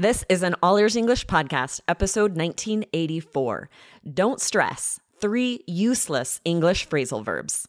This 0.00 0.24
is 0.28 0.44
an 0.44 0.54
All 0.62 0.76
Ears 0.76 0.94
English 0.94 1.26
podcast, 1.26 1.80
episode 1.88 2.36
1984. 2.36 3.68
Don't 4.14 4.40
stress. 4.40 5.00
Three 5.20 5.64
useless 5.66 6.40
English 6.44 6.88
phrasal 6.88 7.24
verbs. 7.24 7.66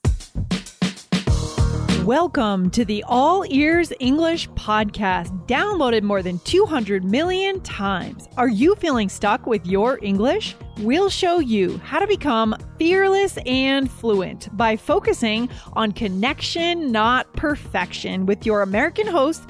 Welcome 2.05 2.69
to 2.69 2.85
the 2.85 3.03
All 3.07 3.45
Ears 3.49 3.91
English 3.99 4.47
podcast, 4.51 5.47
downloaded 5.47 6.03
more 6.03 6.21
than 6.21 6.37
200 6.41 7.03
million 7.03 7.61
times. 7.61 8.27
Are 8.37 8.47
you 8.47 8.75
feeling 8.75 9.09
stuck 9.09 9.47
with 9.47 9.65
your 9.65 9.97
English? 10.03 10.55
We'll 10.81 11.09
show 11.09 11.39
you 11.39 11.79
how 11.79 11.97
to 11.97 12.05
become 12.05 12.55
fearless 12.77 13.39
and 13.47 13.89
fluent 13.89 14.55
by 14.55 14.77
focusing 14.77 15.49
on 15.73 15.93
connection, 15.93 16.91
not 16.91 17.33
perfection, 17.33 18.27
with 18.27 18.45
your 18.45 18.61
American 18.61 19.07
host, 19.07 19.49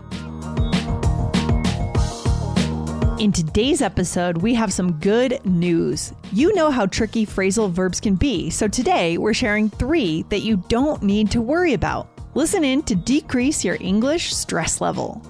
In 3.21 3.31
today's 3.31 3.83
episode, 3.83 4.37
we 4.37 4.55
have 4.55 4.73
some 4.73 4.93
good 4.93 5.45
news. 5.45 6.11
You 6.31 6.55
know 6.55 6.71
how 6.71 6.87
tricky 6.87 7.23
phrasal 7.23 7.69
verbs 7.69 7.99
can 7.99 8.15
be, 8.15 8.49
so 8.49 8.67
today 8.67 9.19
we're 9.19 9.35
sharing 9.35 9.69
three 9.69 10.23
that 10.29 10.39
you 10.39 10.57
don't 10.69 11.03
need 11.03 11.29
to 11.29 11.39
worry 11.39 11.73
about. 11.73 12.07
Listen 12.33 12.63
in 12.63 12.81
to 12.81 12.95
decrease 12.95 13.63
your 13.63 13.77
English 13.79 14.33
stress 14.33 14.81
level. 14.81 15.21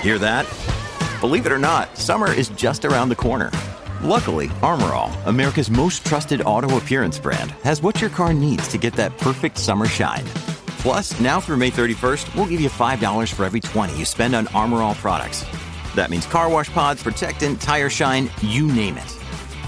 Hear 0.00 0.20
that? 0.20 0.46
Believe 1.20 1.44
it 1.44 1.50
or 1.50 1.58
not, 1.58 1.98
summer 1.98 2.32
is 2.32 2.50
just 2.50 2.84
around 2.84 3.08
the 3.08 3.16
corner. 3.16 3.50
Luckily, 4.00 4.48
Armor 4.62 4.92
All, 4.92 5.10
America's 5.26 5.70
most 5.70 6.06
trusted 6.06 6.40
auto 6.42 6.76
appearance 6.76 7.18
brand, 7.18 7.50
has 7.64 7.82
what 7.82 8.00
your 8.00 8.10
car 8.10 8.32
needs 8.32 8.68
to 8.68 8.78
get 8.78 8.92
that 8.92 9.18
perfect 9.18 9.58
summer 9.58 9.86
shine. 9.86 10.24
Plus, 10.78 11.20
now 11.20 11.40
through 11.40 11.56
May 11.56 11.70
31st, 11.70 12.34
we'll 12.34 12.46
give 12.46 12.60
you 12.60 12.70
$5 12.70 13.32
for 13.32 13.44
every 13.44 13.60
20 13.60 13.98
you 13.98 14.04
spend 14.04 14.34
on 14.34 14.46
Armor 14.48 14.82
All 14.82 14.94
products. 14.94 15.44
That 15.94 16.08
means 16.10 16.26
car 16.26 16.50
wash 16.50 16.72
pods, 16.72 17.02
protectant, 17.02 17.60
tire 17.60 17.90
shine, 17.90 18.30
you 18.42 18.66
name 18.66 18.96
it. 18.96 19.10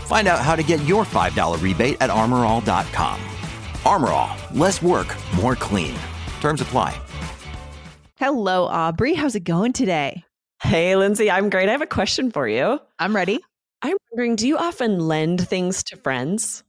Find 0.06 0.28
out 0.28 0.41
how 0.41 0.56
to 0.56 0.62
get 0.62 0.81
your 0.84 1.05
$5 1.05 1.62
rebate 1.62 1.97
at 2.00 2.11
armorall.com. 2.11 3.20
Armor 3.84 4.11
All, 4.11 4.36
less 4.53 4.81
work, 4.83 5.16
more 5.34 5.56
clean. 5.56 5.98
Terms 6.41 6.61
apply. 6.61 7.00
Hello, 8.16 8.66
Aubrey. 8.66 9.14
How's 9.14 9.34
it 9.34 9.44
going 9.44 9.72
today? 9.72 10.25
Hey, 10.62 10.94
Lindsay, 10.94 11.31
I'm 11.31 11.48
great. 11.48 11.69
I 11.69 11.72
have 11.72 11.81
a 11.81 11.86
question 11.86 12.31
for 12.31 12.47
you. 12.47 12.78
I'm 12.98 13.16
ready. 13.16 13.41
I'm 13.83 13.97
wondering 14.11 14.36
do 14.36 14.47
you 14.47 14.58
often 14.58 15.00
lend 15.00 15.48
things 15.48 15.83
to 15.84 15.97
friends? 15.97 16.62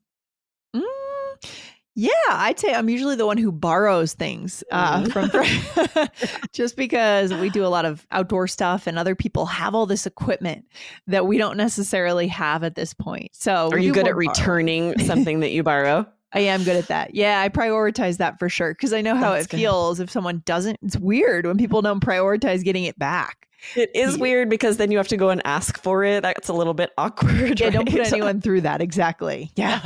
Mm, 1.97 2.07
yeah, 2.09 2.09
I'd 2.29 2.59
say 2.59 2.73
I'm 2.73 2.89
usually 2.89 3.15
the 3.15 3.25
one 3.25 3.37
who 3.37 3.51
borrows 3.51 4.13
things 4.13 4.63
uh, 4.71 5.01
Mm. 5.01 5.11
from 5.11 5.29
friends, 5.29 6.09
just 6.53 6.75
because 6.75 7.33
we 7.33 7.49
do 7.49 7.65
a 7.65 7.67
lot 7.67 7.85
of 7.85 8.05
outdoor 8.11 8.47
stuff, 8.47 8.87
and 8.87 8.97
other 8.97 9.15
people 9.15 9.45
have 9.45 9.75
all 9.75 9.85
this 9.85 10.05
equipment 10.05 10.65
that 11.07 11.25
we 11.27 11.37
don't 11.37 11.57
necessarily 11.57 12.27
have 12.27 12.63
at 12.63 12.75
this 12.75 12.93
point. 12.93 13.29
So, 13.33 13.69
Are 13.71 13.77
you 13.79 13.93
good 13.93 14.07
at 14.07 14.15
returning 14.15 14.97
something 15.05 15.41
that 15.41 15.51
you 15.51 15.63
borrow? 15.63 16.05
I 16.33 16.39
am 16.41 16.63
good 16.63 16.77
at 16.77 16.87
that. 16.87 17.13
Yeah, 17.13 17.41
I 17.41 17.49
prioritize 17.49 18.17
that 18.19 18.39
for 18.39 18.47
sure 18.47 18.69
because 18.73 18.93
I 18.93 19.01
know 19.01 19.15
how 19.17 19.31
That's 19.33 19.45
it 19.47 19.49
good. 19.51 19.57
feels 19.57 19.99
if 19.99 20.09
someone 20.09 20.41
doesn't. 20.45 20.77
It's 20.81 20.95
weird 20.97 21.45
when 21.45 21.57
people 21.57 21.81
don't 21.81 21.99
prioritize 22.01 22.63
getting 22.63 22.85
it 22.85 22.97
back. 22.97 23.49
It 23.75 23.91
is 23.93 24.17
weird 24.17 24.49
because 24.49 24.77
then 24.77 24.91
you 24.91 24.97
have 24.97 25.09
to 25.09 25.17
go 25.17 25.29
and 25.29 25.41
ask 25.45 25.77
for 25.83 26.03
it. 26.05 26.23
That's 26.23 26.47
a 26.47 26.53
little 26.53 26.73
bit 26.73 26.91
awkward. 26.97 27.59
Yeah, 27.59 27.69
don't 27.69 27.87
put 27.89 27.99
right? 27.99 28.13
anyone 28.13 28.39
through 28.39 28.61
that. 28.61 28.81
Exactly. 28.81 29.51
Yeah. 29.57 29.81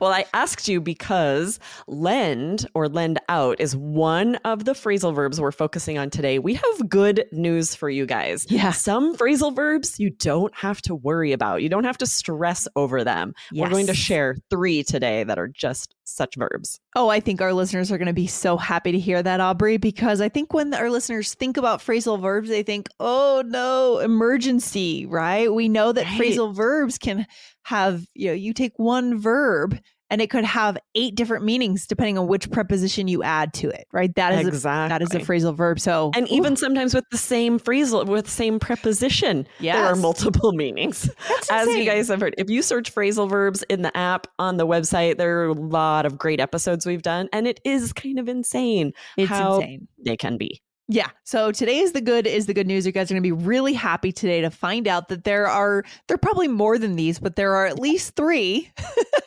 Well, 0.00 0.12
I 0.12 0.24
asked 0.32 0.68
you 0.68 0.80
because 0.80 1.58
lend 1.86 2.66
or 2.74 2.88
lend 2.88 3.18
out 3.28 3.60
is 3.60 3.76
one 3.76 4.36
of 4.44 4.64
the 4.64 4.72
phrasal 4.72 5.14
verbs 5.14 5.40
we're 5.40 5.52
focusing 5.52 5.98
on 5.98 6.10
today. 6.10 6.38
We 6.38 6.54
have 6.54 6.88
good 6.88 7.26
news 7.32 7.74
for 7.74 7.90
you 7.90 8.06
guys. 8.06 8.46
Yeah. 8.48 8.72
Some 8.72 9.14
phrasal 9.16 9.54
verbs 9.54 9.98
you 10.00 10.10
don't 10.10 10.54
have 10.56 10.80
to 10.82 10.94
worry 10.94 11.32
about. 11.32 11.62
You 11.62 11.68
don't 11.68 11.84
have 11.84 11.98
to 11.98 12.06
stress 12.06 12.66
over 12.76 13.04
them. 13.04 13.34
We're 13.52 13.68
going 13.68 13.86
to 13.88 13.94
share 13.94 14.36
three 14.50 14.82
today 14.82 15.24
that 15.24 15.38
are 15.38 15.48
just 15.48 15.94
such 16.04 16.36
verbs. 16.36 16.80
Oh, 16.96 17.08
I 17.10 17.20
think 17.20 17.40
our 17.42 17.52
listeners 17.52 17.92
are 17.92 17.98
going 17.98 18.06
to 18.06 18.12
be 18.14 18.26
so 18.26 18.56
happy 18.56 18.92
to 18.92 18.98
hear 18.98 19.22
that, 19.22 19.40
Aubrey, 19.40 19.76
because 19.76 20.20
I 20.20 20.28
think 20.28 20.54
when 20.54 20.72
our 20.72 20.90
listeners 20.90 21.34
think 21.34 21.56
about 21.58 21.80
phrasal 21.80 22.20
verbs, 22.20 22.48
they 22.48 22.62
think, 22.62 22.88
oh 22.98 23.42
no, 23.46 23.98
emergency, 23.98 25.04
right? 25.06 25.52
We 25.52 25.68
know 25.68 25.92
that 25.92 26.04
Right. 26.06 26.20
phrasal 26.20 26.54
verbs 26.54 26.96
can 26.98 27.26
have, 27.64 28.04
you 28.14 28.28
know, 28.28 28.34
you 28.34 28.52
take 28.52 28.72
one 28.76 29.18
verb 29.18 29.78
and 30.10 30.22
it 30.22 30.30
could 30.30 30.44
have 30.44 30.78
eight 30.94 31.14
different 31.14 31.44
meanings 31.44 31.86
depending 31.86 32.16
on 32.18 32.26
which 32.26 32.50
preposition 32.50 33.08
you 33.08 33.22
add 33.22 33.52
to 33.54 33.68
it, 33.68 33.86
right? 33.92 34.14
That 34.14 34.44
is 34.44 34.64
a 34.64 34.68
that 34.68 35.02
is 35.02 35.14
a 35.14 35.18
phrasal 35.18 35.54
verb. 35.54 35.78
So 35.80 36.10
And 36.14 36.26
even 36.28 36.56
sometimes 36.56 36.94
with 36.94 37.04
the 37.10 37.18
same 37.18 37.60
phrasal, 37.60 38.06
with 38.06 38.24
the 38.24 38.30
same 38.30 38.58
preposition, 38.58 39.46
there 39.60 39.84
are 39.84 39.96
multiple 39.96 40.52
meanings. 40.52 41.10
As 41.50 41.68
you 41.68 41.84
guys 41.84 42.08
have 42.08 42.20
heard, 42.20 42.34
if 42.38 42.48
you 42.48 42.62
search 42.62 42.94
phrasal 42.94 43.28
verbs 43.28 43.62
in 43.64 43.82
the 43.82 43.94
app 43.96 44.26
on 44.38 44.56
the 44.56 44.66
website, 44.66 45.18
there 45.18 45.40
are 45.40 45.48
a 45.48 45.52
lot 45.52 46.06
of 46.06 46.16
great 46.16 46.40
episodes 46.40 46.86
we've 46.86 47.02
done, 47.02 47.28
and 47.32 47.46
it 47.46 47.60
is 47.64 47.92
kind 47.92 48.18
of 48.18 48.28
insane 48.28 48.92
it's 49.16 49.28
how 49.28 49.56
insane. 49.56 49.88
they 50.04 50.16
can 50.16 50.38
be. 50.38 50.62
Yeah. 50.88 51.10
So 51.24 51.52
today 51.52 51.78
is 51.80 51.92
the 51.92 52.00
good 52.00 52.26
is 52.26 52.46
the 52.46 52.54
good 52.54 52.66
news. 52.66 52.86
You 52.86 52.92
guys 52.92 53.10
are 53.10 53.14
going 53.14 53.22
to 53.22 53.26
be 53.36 53.44
really 53.44 53.74
happy 53.74 54.10
today 54.10 54.40
to 54.40 54.50
find 54.50 54.88
out 54.88 55.08
that 55.08 55.24
there 55.24 55.46
are 55.46 55.84
there 56.06 56.14
are 56.14 56.18
probably 56.18 56.48
more 56.48 56.78
than 56.78 56.96
these, 56.96 57.18
but 57.18 57.36
there 57.36 57.54
are 57.54 57.66
at 57.66 57.78
least 57.78 58.16
three. 58.16 58.72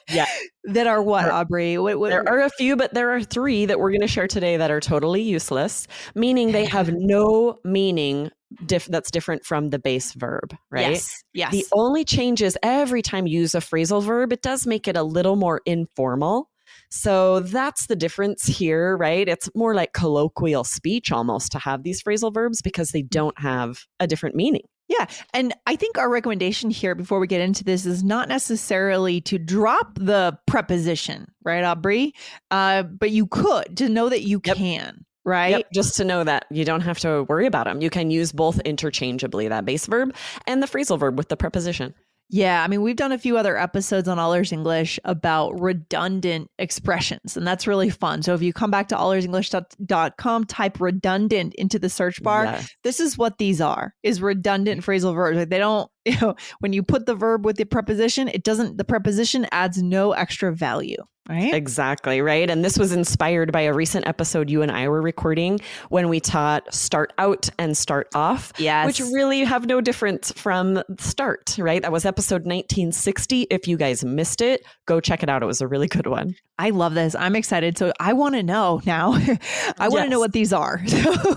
Yeah. 0.09 0.25
that 0.65 0.87
are 0.87 1.01
what 1.01 1.29
Aubrey? 1.29 1.77
What, 1.77 1.99
what, 1.99 2.09
There 2.09 2.27
are 2.27 2.41
a 2.41 2.49
few, 2.49 2.75
but 2.75 2.93
there 2.93 3.11
are 3.11 3.23
three 3.23 3.65
that 3.67 3.79
we're 3.79 3.91
going 3.91 4.01
to 4.01 4.07
share 4.07 4.27
today 4.27 4.57
that 4.57 4.71
are 4.71 4.79
totally 4.79 5.21
useless, 5.21 5.87
meaning 6.15 6.51
they 6.51 6.65
have 6.65 6.91
no 6.93 7.59
meaning 7.63 8.31
diff- 8.65 8.87
that's 8.87 9.11
different 9.11 9.45
from 9.45 9.69
the 9.69 9.79
base 9.79 10.13
verb, 10.13 10.55
right? 10.69 10.91
Yes. 10.91 11.23
Yes. 11.33 11.51
The 11.51 11.65
only 11.73 12.03
change 12.03 12.41
is 12.41 12.57
every 12.63 13.01
time 13.01 13.27
you 13.27 13.39
use 13.39 13.55
a 13.55 13.59
phrasal 13.59 14.03
verb, 14.03 14.33
it 14.33 14.41
does 14.41 14.67
make 14.67 14.87
it 14.87 14.97
a 14.97 15.03
little 15.03 15.35
more 15.35 15.61
informal. 15.65 16.49
So 16.89 17.39
that's 17.41 17.87
the 17.87 17.95
difference 17.95 18.45
here, 18.45 18.97
right? 18.97 19.27
It's 19.27 19.49
more 19.55 19.73
like 19.75 19.93
colloquial 19.93 20.63
speech 20.63 21.11
almost 21.11 21.51
to 21.53 21.59
have 21.59 21.83
these 21.83 22.03
phrasal 22.03 22.33
verbs 22.33 22.61
because 22.61 22.91
they 22.91 23.01
don't 23.01 23.37
have 23.39 23.85
a 23.99 24.07
different 24.07 24.35
meaning. 24.35 24.63
yeah. 24.89 25.05
And 25.33 25.53
I 25.67 25.77
think 25.77 25.97
our 25.97 26.09
recommendation 26.09 26.69
here 26.69 26.95
before 26.95 27.19
we 27.19 27.27
get 27.27 27.39
into 27.39 27.63
this 27.63 27.85
is 27.85 28.03
not 28.03 28.27
necessarily 28.27 29.21
to 29.21 29.37
drop 29.37 29.95
the 29.95 30.37
preposition, 30.47 31.27
right, 31.45 31.63
Aubrey? 31.63 32.13
Uh, 32.49 32.83
but 32.83 33.11
you 33.11 33.25
could 33.27 33.77
to 33.77 33.87
know 33.87 34.09
that 34.09 34.23
you 34.23 34.41
Yep. 34.43 34.57
can, 34.57 35.05
right? 35.23 35.51
Yep, 35.51 35.67
just 35.73 35.95
to 35.97 36.03
know 36.03 36.23
that 36.25 36.45
you 36.51 36.65
don't 36.65 36.81
have 36.81 36.99
to 36.99 37.23
worry 37.29 37.45
about 37.45 37.67
them. 37.67 37.81
You 37.81 37.89
can 37.89 38.11
use 38.11 38.33
both 38.33 38.59
interchangeably, 38.61 39.47
that 39.47 39.63
base 39.63 39.85
verb 39.87 40.13
and 40.45 40.61
the 40.61 40.67
phrasal 40.67 40.99
verb 40.99 41.17
with 41.17 41.29
the 41.29 41.37
preposition. 41.37 41.93
Yeah, 42.33 42.63
I 42.63 42.67
mean, 42.69 42.81
we've 42.81 42.95
done 42.95 43.11
a 43.11 43.17
few 43.17 43.37
other 43.37 43.57
episodes 43.57 44.07
on 44.07 44.17
All 44.17 44.33
Ears 44.33 44.53
English 44.53 44.97
about 45.03 45.59
redundant 45.59 46.49
expressions, 46.57 47.35
and 47.35 47.45
that's 47.45 47.67
really 47.67 47.89
fun. 47.89 48.23
So 48.23 48.33
if 48.33 48.41
you 48.41 48.53
come 48.53 48.71
back 48.71 48.87
to 48.87 48.95
allearsenglish.com, 48.95 50.45
type 50.45 50.79
redundant 50.79 51.53
into 51.55 51.77
the 51.77 51.89
search 51.89 52.23
bar, 52.23 52.45
Yeah. 52.45 52.61
this 52.83 53.01
is 53.01 53.17
what 53.17 53.37
these 53.37 53.59
are 53.59 53.93
is 54.01 54.21
redundant 54.21 54.81
phrasal 54.85 55.13
verbs. 55.13 55.37
Like 55.37 55.49
they 55.49 55.57
don't, 55.59 55.91
you 56.05 56.17
know, 56.21 56.35
when 56.61 56.71
you 56.71 56.83
put 56.83 57.05
the 57.05 57.15
verb 57.15 57.45
with 57.45 57.57
the 57.57 57.65
preposition, 57.65 58.29
it 58.29 58.43
doesn't, 58.43 58.77
the 58.77 58.85
preposition 58.85 59.45
adds 59.51 59.83
no 59.83 60.13
extra 60.13 60.55
value, 60.55 60.97
right? 61.29 61.53
Exactly, 61.53 62.21
right? 62.21 62.49
And 62.49 62.63
this 62.63 62.77
was 62.77 62.91
inspired 62.91 63.51
by 63.51 63.61
a 63.61 63.73
recent 63.73 64.07
episode 64.07 64.49
you 64.49 64.61
and 64.61 64.71
I 64.71 64.87
were 64.87 65.01
recording 65.01 65.59
when 65.89 66.09
we 66.09 66.19
taught 66.19 66.73
start 66.73 67.13
out 67.17 67.49
and 67.57 67.77
start 67.77 68.07
off, 68.15 68.51
Yes. 68.57 68.87
which 68.87 68.99
really 69.11 69.43
have 69.43 69.65
no 69.65 69.81
difference 69.81 70.31
from 70.31 70.81
start, 70.99 71.55
right? 71.59 71.81
That 71.81 71.91
was 71.91 72.05
episode 72.05 72.45
1960. 72.45 73.43
If 73.49 73.67
you 73.67 73.77
guys 73.77 74.03
missed 74.03 74.41
it, 74.41 74.65
go 74.85 74.99
check 74.99 75.23
it 75.23 75.29
out. 75.29 75.43
It 75.43 75.47
was 75.47 75.61
a 75.61 75.67
really 75.67 75.87
good 75.87 76.07
one. 76.07 76.35
I 76.57 76.69
love 76.69 76.93
this. 76.93 77.15
I'm 77.15 77.35
excited. 77.35 77.77
So 77.77 77.91
I 77.99 78.13
want 78.13 78.35
to 78.35 78.43
know 78.43 78.81
now. 78.85 79.13
I 79.79 79.89
want 79.89 80.03
to 80.03 80.09
know 80.09 80.19
what 80.19 80.31
these 80.33 80.53
are. 80.53 80.81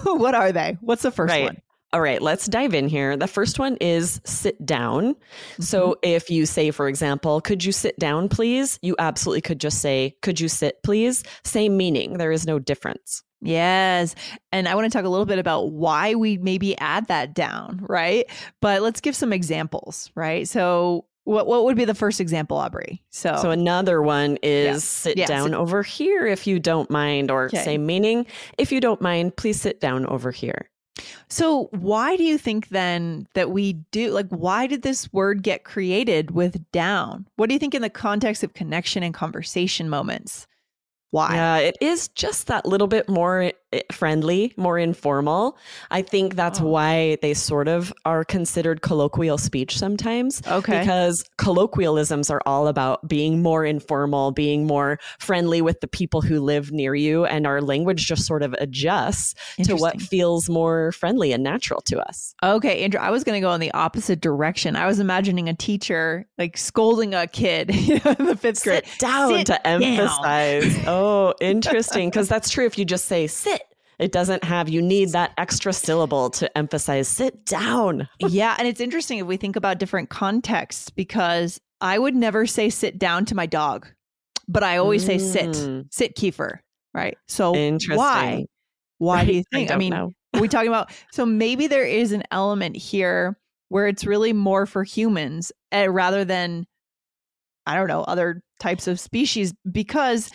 What 0.04 0.34
are 0.34 0.52
they? 0.52 0.76
What's 0.80 1.02
the 1.02 1.10
first 1.10 1.30
right. 1.30 1.44
one? 1.44 1.56
All 1.94 2.00
right, 2.00 2.20
let's 2.20 2.46
dive 2.48 2.74
in 2.74 2.88
here. 2.88 3.16
The 3.16 3.28
first 3.28 3.60
one 3.60 3.76
is 3.76 4.20
sit 4.24 4.66
down. 4.66 5.14
So 5.60 5.90
mm-hmm. 5.90 5.98
if 6.02 6.28
you 6.28 6.44
say, 6.44 6.72
for 6.72 6.88
example, 6.88 7.40
could 7.40 7.64
you 7.64 7.70
sit 7.70 7.96
down, 8.00 8.28
please? 8.28 8.80
You 8.82 8.96
absolutely 8.98 9.42
could 9.42 9.60
just 9.60 9.80
say, 9.80 10.16
could 10.20 10.40
you 10.40 10.48
sit, 10.48 10.82
please? 10.82 11.22
Same 11.44 11.76
meaning. 11.76 12.18
There 12.18 12.32
is 12.32 12.48
no 12.48 12.58
difference. 12.58 13.22
Yes. 13.40 14.16
And 14.50 14.66
I 14.66 14.74
want 14.74 14.90
to 14.90 14.98
talk 14.98 15.04
a 15.04 15.08
little 15.08 15.24
bit 15.24 15.38
about 15.38 15.70
why 15.70 16.16
we 16.16 16.36
maybe 16.36 16.76
add 16.78 17.06
that 17.06 17.32
down, 17.32 17.78
right? 17.88 18.24
But 18.60 18.82
let's 18.82 19.00
give 19.00 19.14
some 19.14 19.32
examples, 19.32 20.10
right? 20.16 20.48
So 20.48 21.04
what 21.22 21.46
what 21.46 21.62
would 21.62 21.76
be 21.76 21.84
the 21.84 21.94
first 21.94 22.20
example, 22.20 22.56
Aubrey? 22.56 23.04
So 23.10 23.36
So 23.40 23.52
another 23.52 24.02
one 24.02 24.36
is 24.42 24.66
Yeah. 24.66 24.78
sit 24.78 25.16
Yeah, 25.16 25.26
down 25.26 25.50
sit- 25.50 25.54
over 25.54 25.84
here 25.84 26.26
if 26.26 26.48
you 26.48 26.58
don't 26.58 26.90
mind, 26.90 27.30
or 27.30 27.44
Okay. 27.44 27.62
same 27.62 27.86
meaning. 27.86 28.26
If 28.58 28.72
you 28.72 28.80
don't 28.80 29.00
mind, 29.00 29.36
please 29.36 29.60
sit 29.60 29.80
down 29.80 30.06
over 30.06 30.32
here. 30.32 30.70
So 31.28 31.68
why 31.70 32.16
do 32.16 32.24
you 32.24 32.38
think 32.38 32.68
then 32.68 33.26
that 33.34 33.50
we 33.50 33.74
do 33.90 34.10
like 34.10 34.28
why 34.28 34.66
did 34.66 34.82
this 34.82 35.12
word 35.12 35.42
get 35.42 35.64
created 35.64 36.30
with 36.30 36.70
down? 36.72 37.26
What 37.36 37.48
do 37.48 37.54
you 37.54 37.58
think 37.58 37.74
in 37.74 37.82
the 37.82 37.90
context 37.90 38.42
of 38.42 38.54
connection 38.54 39.02
and 39.02 39.14
conversation 39.14 39.88
moments? 39.88 40.46
Why? 41.10 41.34
Yeah, 41.34 41.56
it 41.58 41.76
is 41.80 42.08
just 42.08 42.48
that 42.48 42.66
little 42.66 42.88
bit 42.88 43.08
more 43.08 43.52
friendly, 43.92 44.52
more 44.56 44.78
informal. 44.78 45.56
I 45.90 46.02
think 46.02 46.36
that's 46.36 46.60
Oh. 46.60 46.64
why 46.66 47.16
they 47.22 47.34
sort 47.34 47.68
of 47.68 47.92
are 48.04 48.24
considered 48.24 48.82
colloquial 48.82 49.38
speech 49.38 49.76
sometimes. 49.78 50.42
Okay. 50.46 50.80
Because 50.80 51.24
colloquialisms 51.38 52.30
are 52.30 52.40
all 52.46 52.68
about 52.68 53.06
being 53.08 53.42
more 53.42 53.64
informal, 53.64 54.30
being 54.32 54.66
more 54.66 54.98
friendly 55.18 55.62
with 55.62 55.80
the 55.80 55.86
people 55.88 56.20
who 56.20 56.40
live 56.40 56.72
near 56.72 56.94
you, 56.94 57.24
and 57.24 57.46
our 57.46 57.60
language 57.60 58.06
just 58.06 58.26
sort 58.26 58.42
of 58.42 58.54
adjusts 58.58 59.34
to 59.64 59.74
what 59.76 60.00
feels 60.00 60.48
more 60.48 60.92
friendly 60.92 61.32
and 61.32 61.42
natural 61.42 61.80
to 61.82 61.98
us. 62.00 62.34
Okay, 62.42 62.84
Andrew, 62.84 63.00
I 63.00 63.10
was 63.10 63.24
going 63.24 63.40
to 63.40 63.40
go 63.46 63.52
in 63.52 63.60
the 63.60 63.72
opposite 63.72 64.20
direction. 64.20 64.76
I 64.76 64.86
was 64.86 64.98
imagining 65.00 65.48
a 65.48 65.54
teacher 65.54 66.26
like 66.38 66.56
scolding 66.56 67.14
a 67.14 67.26
kid 67.26 67.74
you 67.74 67.94
know, 68.04 68.14
in 68.18 68.26
the 68.26 68.36
fifth 68.36 68.62
grade. 68.62 68.84
Sit 68.86 68.98
down 68.98 69.30
Sit 69.30 69.46
to 69.46 69.60
down. 69.64 69.82
emphasize. 69.82 70.76
oh, 70.86 71.34
interesting. 71.40 72.10
Because 72.10 72.28
that's 72.28 72.50
true. 72.50 72.66
If 72.66 72.78
you 72.78 72.84
just 72.84 73.06
say 73.06 73.26
sit, 73.26 73.62
it 73.98 74.12
doesn't 74.12 74.44
have, 74.44 74.68
you 74.68 74.82
need 74.82 75.10
that 75.10 75.32
extra 75.38 75.72
syllable 75.72 76.30
to 76.30 76.58
emphasize 76.58 77.08
sit 77.08 77.44
down. 77.46 78.08
yeah, 78.18 78.56
and 78.58 78.66
it's 78.66 78.80
interesting 78.80 79.18
if 79.18 79.26
we 79.26 79.36
think 79.36 79.56
about 79.56 79.78
different 79.78 80.10
contexts 80.10 80.90
because 80.90 81.60
I 81.80 81.98
would 81.98 82.14
never 82.14 82.46
say 82.46 82.70
sit 82.70 82.98
down 82.98 83.24
to 83.26 83.34
my 83.34 83.46
dog, 83.46 83.88
but 84.48 84.62
I 84.62 84.78
always 84.78 85.04
say 85.04 85.18
sit, 85.18 85.50
Mm. 85.50 85.86
sit 85.92 86.16
Kiefer, 86.16 86.58
right? 86.92 87.16
So 87.28 87.52
why? 87.90 88.44
Why 88.98 89.24
do 89.24 89.32
you 89.32 89.38
Right, 89.38 89.46
I 89.52 89.56
think? 89.58 89.70
I, 89.70 89.76
mean, 89.76 89.92
are 89.92 90.10
we 90.40 90.48
talking 90.48 90.68
about 90.68 90.90
so 91.12 91.26
maybe 91.26 91.66
there 91.66 91.84
is 91.86 92.12
an 92.12 92.24
element 92.30 92.76
here 92.76 93.38
where 93.68 93.86
it's 93.86 94.06
really 94.06 94.32
more 94.32 94.66
for 94.66 94.84
humans 94.84 95.52
uh, 95.72 95.88
rather 95.90 96.24
than 96.24 96.66
I 97.66 97.76
don't 97.76 97.88
know 97.88 98.02
other 98.02 98.42
types 98.60 98.86
of 98.86 99.00
species 99.00 99.52
because 99.70 100.30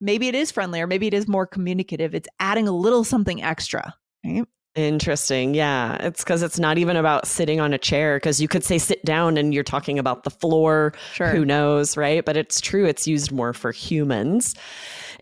maybe 0.00 0.28
it 0.28 0.34
is 0.34 0.50
friendlier, 0.50 0.86
maybe 0.86 1.06
it 1.06 1.14
is 1.14 1.26
more 1.28 1.46
communicative. 1.46 2.14
It's 2.14 2.28
adding 2.40 2.68
a 2.68 2.72
little 2.72 3.04
something 3.04 3.42
extra. 3.42 3.94
Right? 4.24 4.44
Interesting. 4.74 5.54
Yeah. 5.54 5.94
It's 6.00 6.24
because 6.24 6.42
it's 6.42 6.58
not 6.58 6.78
even 6.78 6.96
about 6.96 7.28
sitting 7.28 7.60
on 7.60 7.72
a 7.72 7.78
chair, 7.78 8.16
because 8.16 8.40
you 8.40 8.48
could 8.48 8.64
say 8.64 8.78
sit 8.78 9.04
down 9.04 9.36
and 9.36 9.54
you're 9.54 9.62
talking 9.62 9.98
about 10.00 10.24
the 10.24 10.30
floor. 10.30 10.92
Sure. 11.12 11.28
Who 11.28 11.44
knows, 11.44 11.96
right? 11.96 12.24
But 12.24 12.36
it's 12.36 12.60
true. 12.60 12.84
It's 12.84 13.06
used 13.06 13.30
more 13.30 13.52
for 13.52 13.70
humans. 13.70 14.56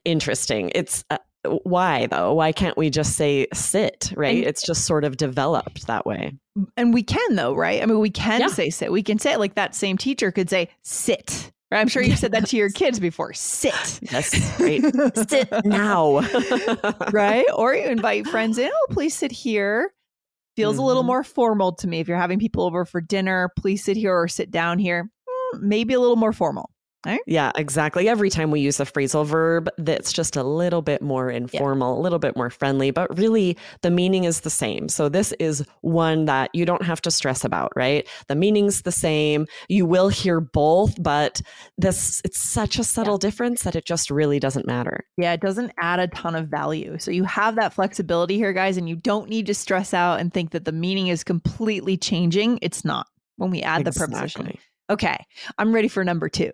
Interesting. 0.04 0.72
It's 0.74 1.04
uh, 1.10 1.18
why 1.64 2.06
though? 2.06 2.32
Why 2.32 2.52
can't 2.52 2.78
we 2.78 2.88
just 2.88 3.14
say 3.14 3.46
sit, 3.52 4.12
right? 4.16 4.36
And- 4.38 4.46
it's 4.46 4.62
just 4.62 4.86
sort 4.86 5.04
of 5.04 5.16
developed 5.18 5.86
that 5.86 6.06
way. 6.06 6.32
And 6.76 6.94
we 6.94 7.02
can 7.02 7.34
though, 7.36 7.54
right? 7.54 7.82
I 7.82 7.86
mean, 7.86 7.98
we 8.00 8.10
can 8.10 8.40
Yeah. 8.40 8.46
say 8.46 8.70
sit. 8.70 8.90
We 8.90 9.02
can 9.02 9.18
say 9.18 9.32
it 9.32 9.38
like 9.38 9.54
that 9.56 9.74
same 9.74 9.98
teacher 9.98 10.30
could 10.32 10.48
say 10.48 10.70
sit. 10.82 11.52
I'm 11.72 11.88
sure 11.88 12.02
you've 12.02 12.18
said 12.18 12.32
that 12.32 12.46
to 12.48 12.56
your 12.56 12.70
kids 12.70 13.00
before. 13.00 13.32
Sit. 13.32 13.72
Yes. 14.10 14.34
Right. 14.60 14.82
sit 15.28 15.48
now. 15.64 16.20
right? 17.12 17.46
Or 17.54 17.74
you 17.74 17.84
invite 17.86 18.26
friends 18.26 18.58
in. 18.58 18.70
Oh, 18.72 18.86
please 18.90 19.14
sit 19.14 19.32
here. 19.32 19.92
Feels 20.56 20.76
a 20.76 20.82
little 20.82 21.02
Mhm. 21.02 21.06
more 21.06 21.24
formal 21.24 21.72
to 21.76 21.88
me. 21.88 22.00
If 22.00 22.08
you're 22.08 22.18
having 22.18 22.38
people 22.38 22.64
over 22.64 22.84
for 22.84 23.00
dinner, 23.00 23.50
please 23.58 23.82
sit 23.84 23.96
here 23.96 24.14
or 24.14 24.28
sit 24.28 24.50
down 24.50 24.78
here. 24.78 25.10
Mm, 25.54 25.60
Maybe 25.62 25.94
a 25.94 26.00
little 26.00 26.16
more 26.16 26.32
formal. 26.32 26.70
Yeah, 27.26 27.50
exactly. 27.56 28.08
Every 28.08 28.30
time 28.30 28.50
we 28.50 28.60
use 28.60 28.78
a 28.78 28.84
phrasal 28.84 29.26
verb, 29.26 29.68
that's 29.78 30.12
just 30.12 30.36
a 30.36 30.42
little 30.42 30.82
bit 30.82 31.02
more 31.02 31.30
informal, 31.30 31.98
a 31.98 32.00
little 32.00 32.18
bit 32.18 32.36
more 32.36 32.50
friendly, 32.50 32.90
but 32.90 33.16
really 33.18 33.56
the 33.80 33.90
meaning 33.90 34.24
is 34.24 34.40
the 34.40 34.50
same. 34.50 34.88
So 34.88 35.08
this 35.08 35.32
is 35.40 35.64
one 35.80 36.26
that 36.26 36.50
you 36.54 36.64
don't 36.64 36.84
have 36.84 37.00
to 37.02 37.10
stress 37.10 37.44
about, 37.44 37.72
right? 37.74 38.06
The 38.28 38.36
meaning's 38.36 38.82
the 38.82 38.92
same. 38.92 39.46
You 39.68 39.86
will 39.86 40.08
hear 40.08 40.40
both, 40.40 41.00
but 41.02 41.42
this 41.76 42.22
it's 42.24 42.38
such 42.38 42.78
a 42.78 42.84
subtle 42.84 43.18
difference 43.18 43.62
that 43.62 43.74
it 43.74 43.84
just 43.84 44.10
really 44.10 44.38
doesn't 44.38 44.66
matter. 44.66 45.04
Yeah, 45.16 45.32
it 45.32 45.40
doesn't 45.40 45.72
add 45.78 45.98
a 45.98 46.08
ton 46.08 46.36
of 46.36 46.48
value. 46.48 46.98
So 46.98 47.10
you 47.10 47.24
have 47.24 47.56
that 47.56 47.72
flexibility 47.72 48.36
here, 48.36 48.52
guys, 48.52 48.76
and 48.76 48.88
you 48.88 48.96
don't 48.96 49.28
need 49.28 49.46
to 49.46 49.54
stress 49.54 49.92
out 49.92 50.20
and 50.20 50.32
think 50.32 50.50
that 50.50 50.64
the 50.64 50.72
meaning 50.72 51.08
is 51.08 51.24
completely 51.24 51.96
changing. 51.96 52.58
It's 52.62 52.84
not 52.84 53.06
when 53.36 53.50
we 53.50 53.62
add 53.62 53.84
the 53.84 53.92
preposition. 53.92 54.56
Okay, 54.90 55.16
I'm 55.58 55.74
ready 55.74 55.88
for 55.88 56.04
number 56.04 56.28
two. 56.28 56.52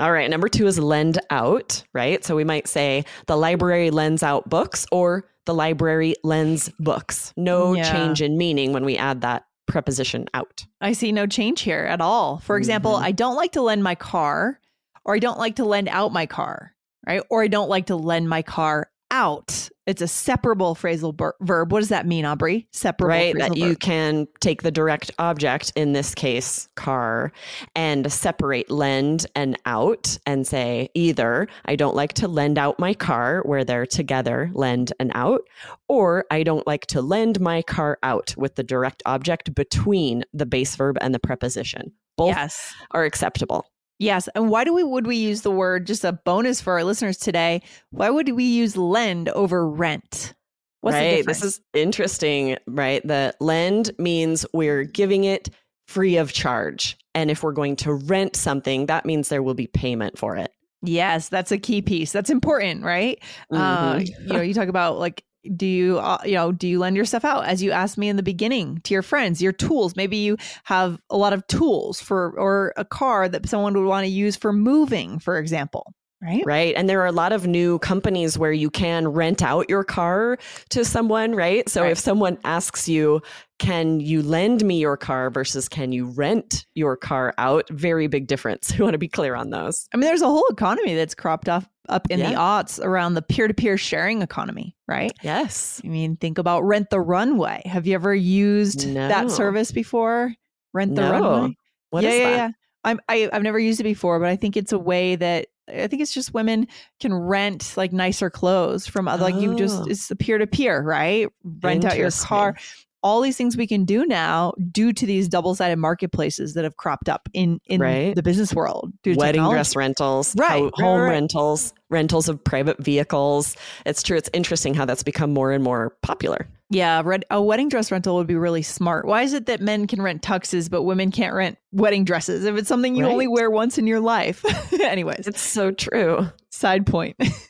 All 0.00 0.10
right. 0.12 0.28
Number 0.30 0.48
two 0.48 0.66
is 0.66 0.78
lend 0.78 1.18
out, 1.30 1.84
right? 1.94 2.24
So 2.24 2.34
we 2.34 2.44
might 2.44 2.66
say 2.66 3.04
the 3.26 3.36
library 3.36 3.90
lends 3.90 4.22
out 4.22 4.48
books 4.48 4.86
or 4.90 5.24
the 5.46 5.54
library 5.54 6.14
lends 6.24 6.70
books. 6.80 7.32
No 7.36 7.74
Yeah. 7.74 7.90
change 7.90 8.22
in 8.22 8.36
meaning 8.38 8.72
when 8.72 8.84
we 8.84 8.96
add 8.96 9.20
that 9.20 9.44
preposition 9.66 10.26
out. 10.34 10.66
I 10.80 10.92
see 10.92 11.12
no 11.12 11.26
change 11.26 11.60
here 11.62 11.84
at 11.84 12.00
all. 12.00 12.38
For 12.38 12.56
example, 12.56 12.94
Mhm. 12.96 13.02
I 13.02 13.12
don't 13.12 13.36
like 13.36 13.52
to 13.52 13.62
lend 13.62 13.82
my 13.84 13.94
car, 13.94 14.58
or 15.04 15.14
I 15.14 15.18
don't 15.18 15.38
like 15.38 15.56
to 15.56 15.64
lend 15.64 15.88
out 15.88 16.12
my 16.12 16.26
car, 16.26 16.72
right? 17.06 17.22
Or 17.30 17.42
I 17.42 17.48
don't 17.48 17.68
like 17.70 17.86
to 17.86 17.96
lend 17.96 18.28
my 18.28 18.42
car 18.42 18.90
out. 19.10 19.69
It's 19.90 20.00
a 20.02 20.06
separable 20.06 20.76
phrasal 20.76 21.16
ber- 21.16 21.34
verb. 21.40 21.72
What 21.72 21.80
does 21.80 21.88
that 21.88 22.06
mean, 22.06 22.24
Aubrey? 22.24 22.68
Separable 22.70 23.08
right 23.08 23.34
that 23.38 23.56
you 23.56 23.70
verb. 23.70 23.80
can 23.80 24.28
take 24.40 24.62
the 24.62 24.70
direct 24.70 25.10
object 25.18 25.72
in 25.74 25.94
this 25.94 26.14
case 26.14 26.68
car 26.76 27.32
and 27.74 28.10
separate 28.12 28.70
lend 28.70 29.26
and 29.34 29.58
out 29.66 30.16
and 30.26 30.46
say 30.46 30.88
either 30.94 31.48
i 31.64 31.74
don't 31.74 31.96
like 31.96 32.12
to 32.12 32.28
lend 32.28 32.56
out 32.56 32.78
my 32.78 32.94
car 32.94 33.42
where 33.44 33.64
they're 33.64 33.84
together 33.86 34.48
lend 34.54 34.92
and 35.00 35.10
out 35.14 35.40
or 35.88 36.24
i 36.30 36.42
don't 36.44 36.66
like 36.68 36.86
to 36.86 37.02
lend 37.02 37.40
my 37.40 37.62
car 37.62 37.98
out 38.04 38.32
with 38.36 38.54
the 38.54 38.62
direct 38.62 39.02
object 39.06 39.54
between 39.54 40.24
the 40.32 40.46
base 40.46 40.76
verb 40.76 40.96
and 41.00 41.12
the 41.14 41.18
preposition 41.18 41.92
both 42.16 42.28
Yes. 42.28 42.72
are 42.92 43.04
acceptable 43.04 43.66
Yes. 44.00 44.28
And 44.34 44.50
why 44.50 44.64
do 44.64 44.74
we 44.74 44.82
would 44.82 45.06
we 45.06 45.16
use 45.16 45.42
the 45.42 45.50
word 45.52 45.86
just 45.86 46.04
a 46.04 46.12
bonus 46.12 46.60
for 46.60 46.72
our 46.72 46.82
listeners 46.82 47.18
today? 47.18 47.62
Why 47.90 48.10
would 48.10 48.30
we 48.30 48.44
use 48.44 48.76
lend 48.76 49.28
over 49.28 49.68
rent? 49.68 50.34
What's 50.80 50.94
right 50.94 51.24
this 51.26 51.44
is 51.44 51.60
interesting 51.74 52.56
right 52.66 53.06
the 53.06 53.34
lend 53.38 53.90
means 53.98 54.46
we're 54.54 54.84
giving 54.84 55.24
it 55.24 55.50
free 55.86 56.16
of 56.16 56.32
charge 56.32 56.96
and 57.14 57.30
if 57.30 57.42
we're 57.42 57.52
going 57.52 57.76
to 57.76 57.92
rent 57.92 58.34
something 58.34 58.86
that 58.86 59.04
means 59.04 59.28
there 59.28 59.42
will 59.42 59.52
be 59.52 59.66
payment 59.66 60.16
for 60.18 60.36
it 60.36 60.50
yes, 60.82 61.28
that's 61.28 61.52
a 61.52 61.58
key 61.58 61.82
piece. 61.82 62.10
That's 62.12 62.30
important, 62.30 62.82
right? 62.84 63.22
Uh, 63.52 63.96
Mhm. 63.96 64.08
you 64.26 64.32
know, 64.32 64.40
you 64.40 64.54
talk 64.54 64.68
about 64.68 64.98
like, 64.98 65.22
do 65.56 65.66
you, 65.66 65.98
uh, 65.98 66.18
you 66.24 66.34
know, 66.34 66.52
do 66.52 66.68
you 66.68 66.78
lend 66.78 66.96
your 66.96 67.04
stuff 67.04 67.24
out? 67.24 67.46
As 67.46 67.62
you 67.62 67.70
asked 67.70 67.96
me 67.98 68.08
in 68.08 68.16
the 68.16 68.22
beginning, 68.22 68.80
to 68.84 68.94
your 68.94 69.02
friends, 69.02 69.40
your 69.40 69.52
tools. 69.52 69.96
Maybe 69.96 70.18
you 70.18 70.36
have 70.64 70.98
a 71.08 71.16
lot 71.16 71.32
of 71.32 71.46
tools 71.46 72.00
for, 72.00 72.38
or 72.38 72.72
a 72.76 72.84
car 72.84 73.28
that 73.28 73.48
someone 73.48 73.74
would 73.74 73.86
want 73.86 74.04
to 74.04 74.10
use 74.10 74.36
for 74.36 74.52
moving, 74.52 75.18
for 75.18 75.38
example. 75.38 75.94
Right. 76.22 76.42
right 76.44 76.74
and 76.76 76.86
there 76.86 77.00
are 77.00 77.06
a 77.06 77.12
lot 77.12 77.32
of 77.32 77.46
new 77.46 77.78
companies 77.78 78.36
where 78.36 78.52
you 78.52 78.68
can 78.68 79.08
rent 79.08 79.42
out 79.42 79.70
your 79.70 79.82
car 79.84 80.36
to 80.68 80.84
someone 80.84 81.34
right 81.34 81.66
so 81.66 81.80
Right. 81.80 81.92
if 81.92 81.98
someone 81.98 82.36
asks 82.44 82.86
you 82.90 83.22
can 83.58 84.00
you 84.00 84.20
lend 84.20 84.62
me 84.62 84.78
your 84.78 84.98
car 84.98 85.30
versus 85.30 85.66
can 85.66 85.92
you 85.92 86.04
rent 86.06 86.66
your 86.74 86.94
car 86.94 87.32
out 87.38 87.66
very 87.70 88.06
big 88.06 88.26
difference 88.26 88.70
we 88.78 88.82
want 88.82 88.92
to 88.92 88.98
be 88.98 89.08
clear 89.08 89.34
on 89.34 89.48
those 89.48 89.88
I 89.94 89.96
mean, 89.96 90.04
there's 90.04 90.20
a 90.20 90.26
whole 90.26 90.44
economy 90.50 90.94
that's 90.94 91.14
cropped 91.14 91.48
up 91.48 91.64
up 91.88 92.06
in 92.10 92.20
the 92.20 92.30
Yeah. 92.32 92.38
aughts 92.38 92.78
around 92.84 93.14
the 93.14 93.22
peer-to-peer 93.22 93.78
sharing 93.78 94.20
economy, 94.20 94.76
right? 94.86 95.12
yes 95.22 95.80
I 95.82 95.88
mean, 95.88 96.16
think 96.16 96.36
about 96.36 96.60
Rent 96.64 96.90
the 96.90 97.00
Runway. 97.00 97.62
Have 97.64 97.86
you 97.86 97.94
ever 97.94 98.14
used 98.14 98.86
No. 98.86 99.08
that 99.08 99.30
service 99.30 99.72
before? 99.72 100.34
Rent 100.74 100.94
the 100.96 101.00
No. 101.00 101.12
Runway. 101.12 101.56
What 101.88 102.04
is 102.04 102.14
yeah, 102.14 102.20
yeah, 102.20 102.24
that 102.28 102.36
yeah. 102.36 102.50
I'm 102.84 103.00
I, 103.08 103.28
I've 103.32 103.42
never 103.42 103.58
used 103.58 103.80
it 103.80 103.84
before, 103.84 104.20
but 104.20 104.28
I 104.28 104.36
think 104.36 104.56
it's 104.58 104.72
a 104.72 104.78
way 104.78 105.16
that 105.16 105.46
I 105.74 105.86
think 105.86 106.02
it's 106.02 106.12
just 106.14 106.34
women 106.34 106.66
can 107.00 107.14
rent 107.14 107.74
like 107.76 107.92
nicer 107.92 108.30
clothes 108.30 108.86
from 108.86 109.08
other 109.08 109.22
like 109.24 109.34
you 109.36 109.56
just 109.56 109.82
Oh. 109.82 109.86
it's 109.88 110.08
the 110.08 110.16
peer 110.16 110.38
to 110.38 110.46
peer, 110.46 110.82
right? 110.82 111.28
Rent 111.62 111.84
out 111.84 111.96
your 111.96 112.10
car. 112.10 112.56
All 113.02 113.22
these 113.22 113.36
things 113.38 113.56
we 113.56 113.66
can 113.66 113.86
do 113.86 114.04
now 114.04 114.52
due 114.70 114.92
to 114.92 115.06
these 115.06 115.26
double 115.26 115.54
sided 115.54 115.76
marketplaces 115.76 116.52
that 116.52 116.64
have 116.64 116.76
cropped 116.76 117.08
up 117.08 117.30
in 117.32 117.58
in 117.64 117.80
Right. 117.80 118.14
the 118.14 118.22
business 118.22 118.52
world. 118.52 118.92
Due 119.02 119.14
to 119.14 119.18
wedding 119.18 119.38
technology. 119.38 119.54
dress 119.56 119.74
rentals, 119.74 120.36
Right, 120.36 120.48
ho- 120.50 120.64
right, 120.64 120.72
home 120.84 121.00
right. 121.00 121.08
rentals, 121.08 121.72
rentals 121.88 122.28
of 122.28 122.44
private 122.44 122.76
vehicles. 122.84 123.56
It's 123.86 124.02
true. 124.02 124.18
It's 124.18 124.28
interesting 124.34 124.74
how 124.74 124.84
that's 124.84 125.02
become 125.02 125.32
more 125.32 125.50
and 125.50 125.64
more 125.64 125.96
popular. 126.02 126.46
Yeah, 126.72 127.02
red, 127.04 127.24
a 127.30 127.42
wedding 127.42 127.68
dress 127.68 127.90
rental 127.90 128.14
would 128.16 128.28
be 128.28 128.36
really 128.36 128.62
smart. 128.62 129.04
Why 129.04 129.22
is 129.22 129.32
it 129.32 129.46
that 129.46 129.60
men 129.60 129.88
can 129.88 130.00
rent 130.00 130.22
tuxes 130.22 130.70
but 130.70 130.84
women 130.84 131.10
can't 131.10 131.34
rent 131.34 131.58
wedding 131.72 132.04
dresses 132.04 132.44
if 132.44 132.56
it's 132.56 132.68
something 132.68 132.94
you 132.94 133.04
only 133.06 133.26
wear 133.26 133.50
once 133.50 133.76
in 133.76 133.88
your 133.88 133.98
life? 134.00 134.44
Anyways, 134.80 135.26
It's 135.26 135.40
so 135.40 135.72
true. 135.72 136.28
side 136.50 136.86
point. 136.86 137.16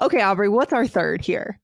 Okay, 0.00 0.20
Aubrey, 0.20 0.48
what's 0.48 0.72
our 0.72 0.86
third 0.86 1.24
here? 1.24 1.60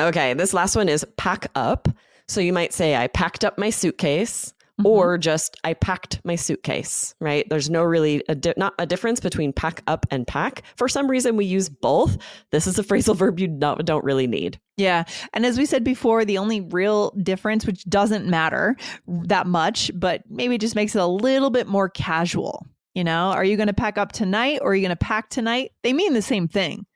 Okay, 0.00 0.34
this 0.34 0.54
last 0.54 0.76
one 0.76 0.88
is 0.88 1.06
pack 1.16 1.48
up. 1.54 1.88
So 2.28 2.40
you 2.40 2.52
might 2.52 2.72
say, 2.72 2.96
I 2.96 3.08
packed 3.08 3.44
up 3.44 3.58
my 3.58 3.70
suitcase. 3.70 4.52
Mhm. 4.80 4.86
Or 4.86 5.18
just 5.18 5.58
I 5.64 5.74
packed 5.74 6.18
my 6.24 6.34
suitcase, 6.34 7.14
right? 7.20 7.46
There's 7.50 7.68
no 7.68 7.82
really 7.82 8.24
a 8.30 8.34
di- 8.34 8.54
not 8.56 8.72
a 8.78 8.86
difference 8.86 9.20
between 9.20 9.52
pack 9.52 9.82
up 9.86 10.06
and 10.10 10.26
pack. 10.26 10.62
For 10.76 10.88
some 10.88 11.10
reason, 11.10 11.36
we 11.36 11.44
use 11.44 11.68
both. 11.68 12.16
This 12.52 12.66
is 12.66 12.78
a 12.78 12.82
phrasal 12.82 13.14
verb 13.14 13.38
you 13.38 13.48
not, 13.48 13.84
don't 13.84 14.02
really 14.02 14.26
need. 14.26 14.58
Yeah. 14.78 15.04
And 15.34 15.44
as 15.44 15.58
we 15.58 15.66
said 15.66 15.84
before, 15.84 16.24
the 16.24 16.38
only 16.38 16.62
real 16.62 17.10
difference, 17.22 17.66
which 17.66 17.84
doesn't 17.84 18.26
matter 18.26 18.74
that 19.06 19.46
much, 19.46 19.90
but 19.94 20.22
maybe 20.30 20.56
just 20.56 20.74
makes 20.74 20.96
it 20.96 21.02
a 21.02 21.06
little 21.06 21.50
bit 21.50 21.66
more 21.66 21.90
casual. 21.90 22.66
You 22.94 23.04
know, 23.04 23.30
are 23.30 23.44
you 23.44 23.56
going 23.58 23.66
to 23.68 23.74
pack 23.74 23.98
up 23.98 24.12
tonight 24.12 24.60
or 24.62 24.72
are 24.72 24.74
you 24.74 24.80
going 24.80 24.88
to 24.88 24.96
pack 24.96 25.28
tonight? 25.28 25.72
They 25.82 25.92
mean 25.92 26.14
the 26.14 26.22
same 26.22 26.48
thing. 26.48 26.86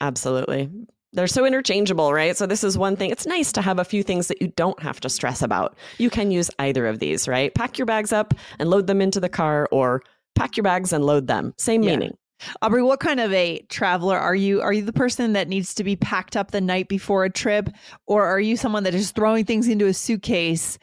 Absolutely. 0.00 0.70
They're 1.12 1.26
so 1.28 1.44
interchangeable, 1.46 2.12
right? 2.12 2.36
So, 2.36 2.44
this 2.46 2.64
is 2.64 2.76
one 2.76 2.96
thing. 2.96 3.10
It's 3.10 3.26
nice 3.26 3.52
to 3.52 3.62
have 3.62 3.78
a 3.78 3.84
few 3.84 4.02
things 4.02 4.26
that 4.28 4.42
you 4.42 4.48
don't 4.56 4.80
have 4.82 4.98
to 5.00 5.08
stress 5.08 5.42
about. 5.42 5.76
You 5.98 6.10
can 6.10 6.30
use 6.32 6.50
either 6.58 6.86
of 6.86 6.98
these, 6.98 7.28
right? 7.28 7.54
Pack 7.54 7.78
your 7.78 7.86
bags 7.86 8.12
up 8.12 8.34
and 8.58 8.68
load 8.68 8.88
them 8.88 9.00
into 9.00 9.20
the 9.20 9.28
car, 9.28 9.68
or 9.70 10.02
pack 10.34 10.56
your 10.56 10.64
bags 10.64 10.92
and 10.92 11.04
load 11.04 11.28
them. 11.28 11.54
Same 11.56 11.84
Yeah. 11.84 11.92
meaning. 11.92 12.16
Aubrey, 12.62 12.82
what 12.82 12.98
kind 12.98 13.20
of 13.20 13.32
a 13.32 13.60
traveler 13.68 14.18
are 14.18 14.34
you? 14.34 14.60
Are 14.60 14.72
you 14.72 14.82
the 14.82 14.92
person 14.92 15.34
that 15.34 15.46
needs 15.48 15.72
to 15.74 15.84
be 15.84 15.94
packed 15.94 16.36
up 16.36 16.50
the 16.50 16.60
night 16.60 16.88
before 16.88 17.24
a 17.24 17.30
trip, 17.30 17.68
or 18.08 18.26
are 18.26 18.40
you 18.40 18.56
someone 18.56 18.82
that 18.82 18.94
is 18.94 19.12
throwing 19.12 19.44
things 19.44 19.68
into 19.68 19.86
a 19.86 19.94
suitcase 19.94 20.78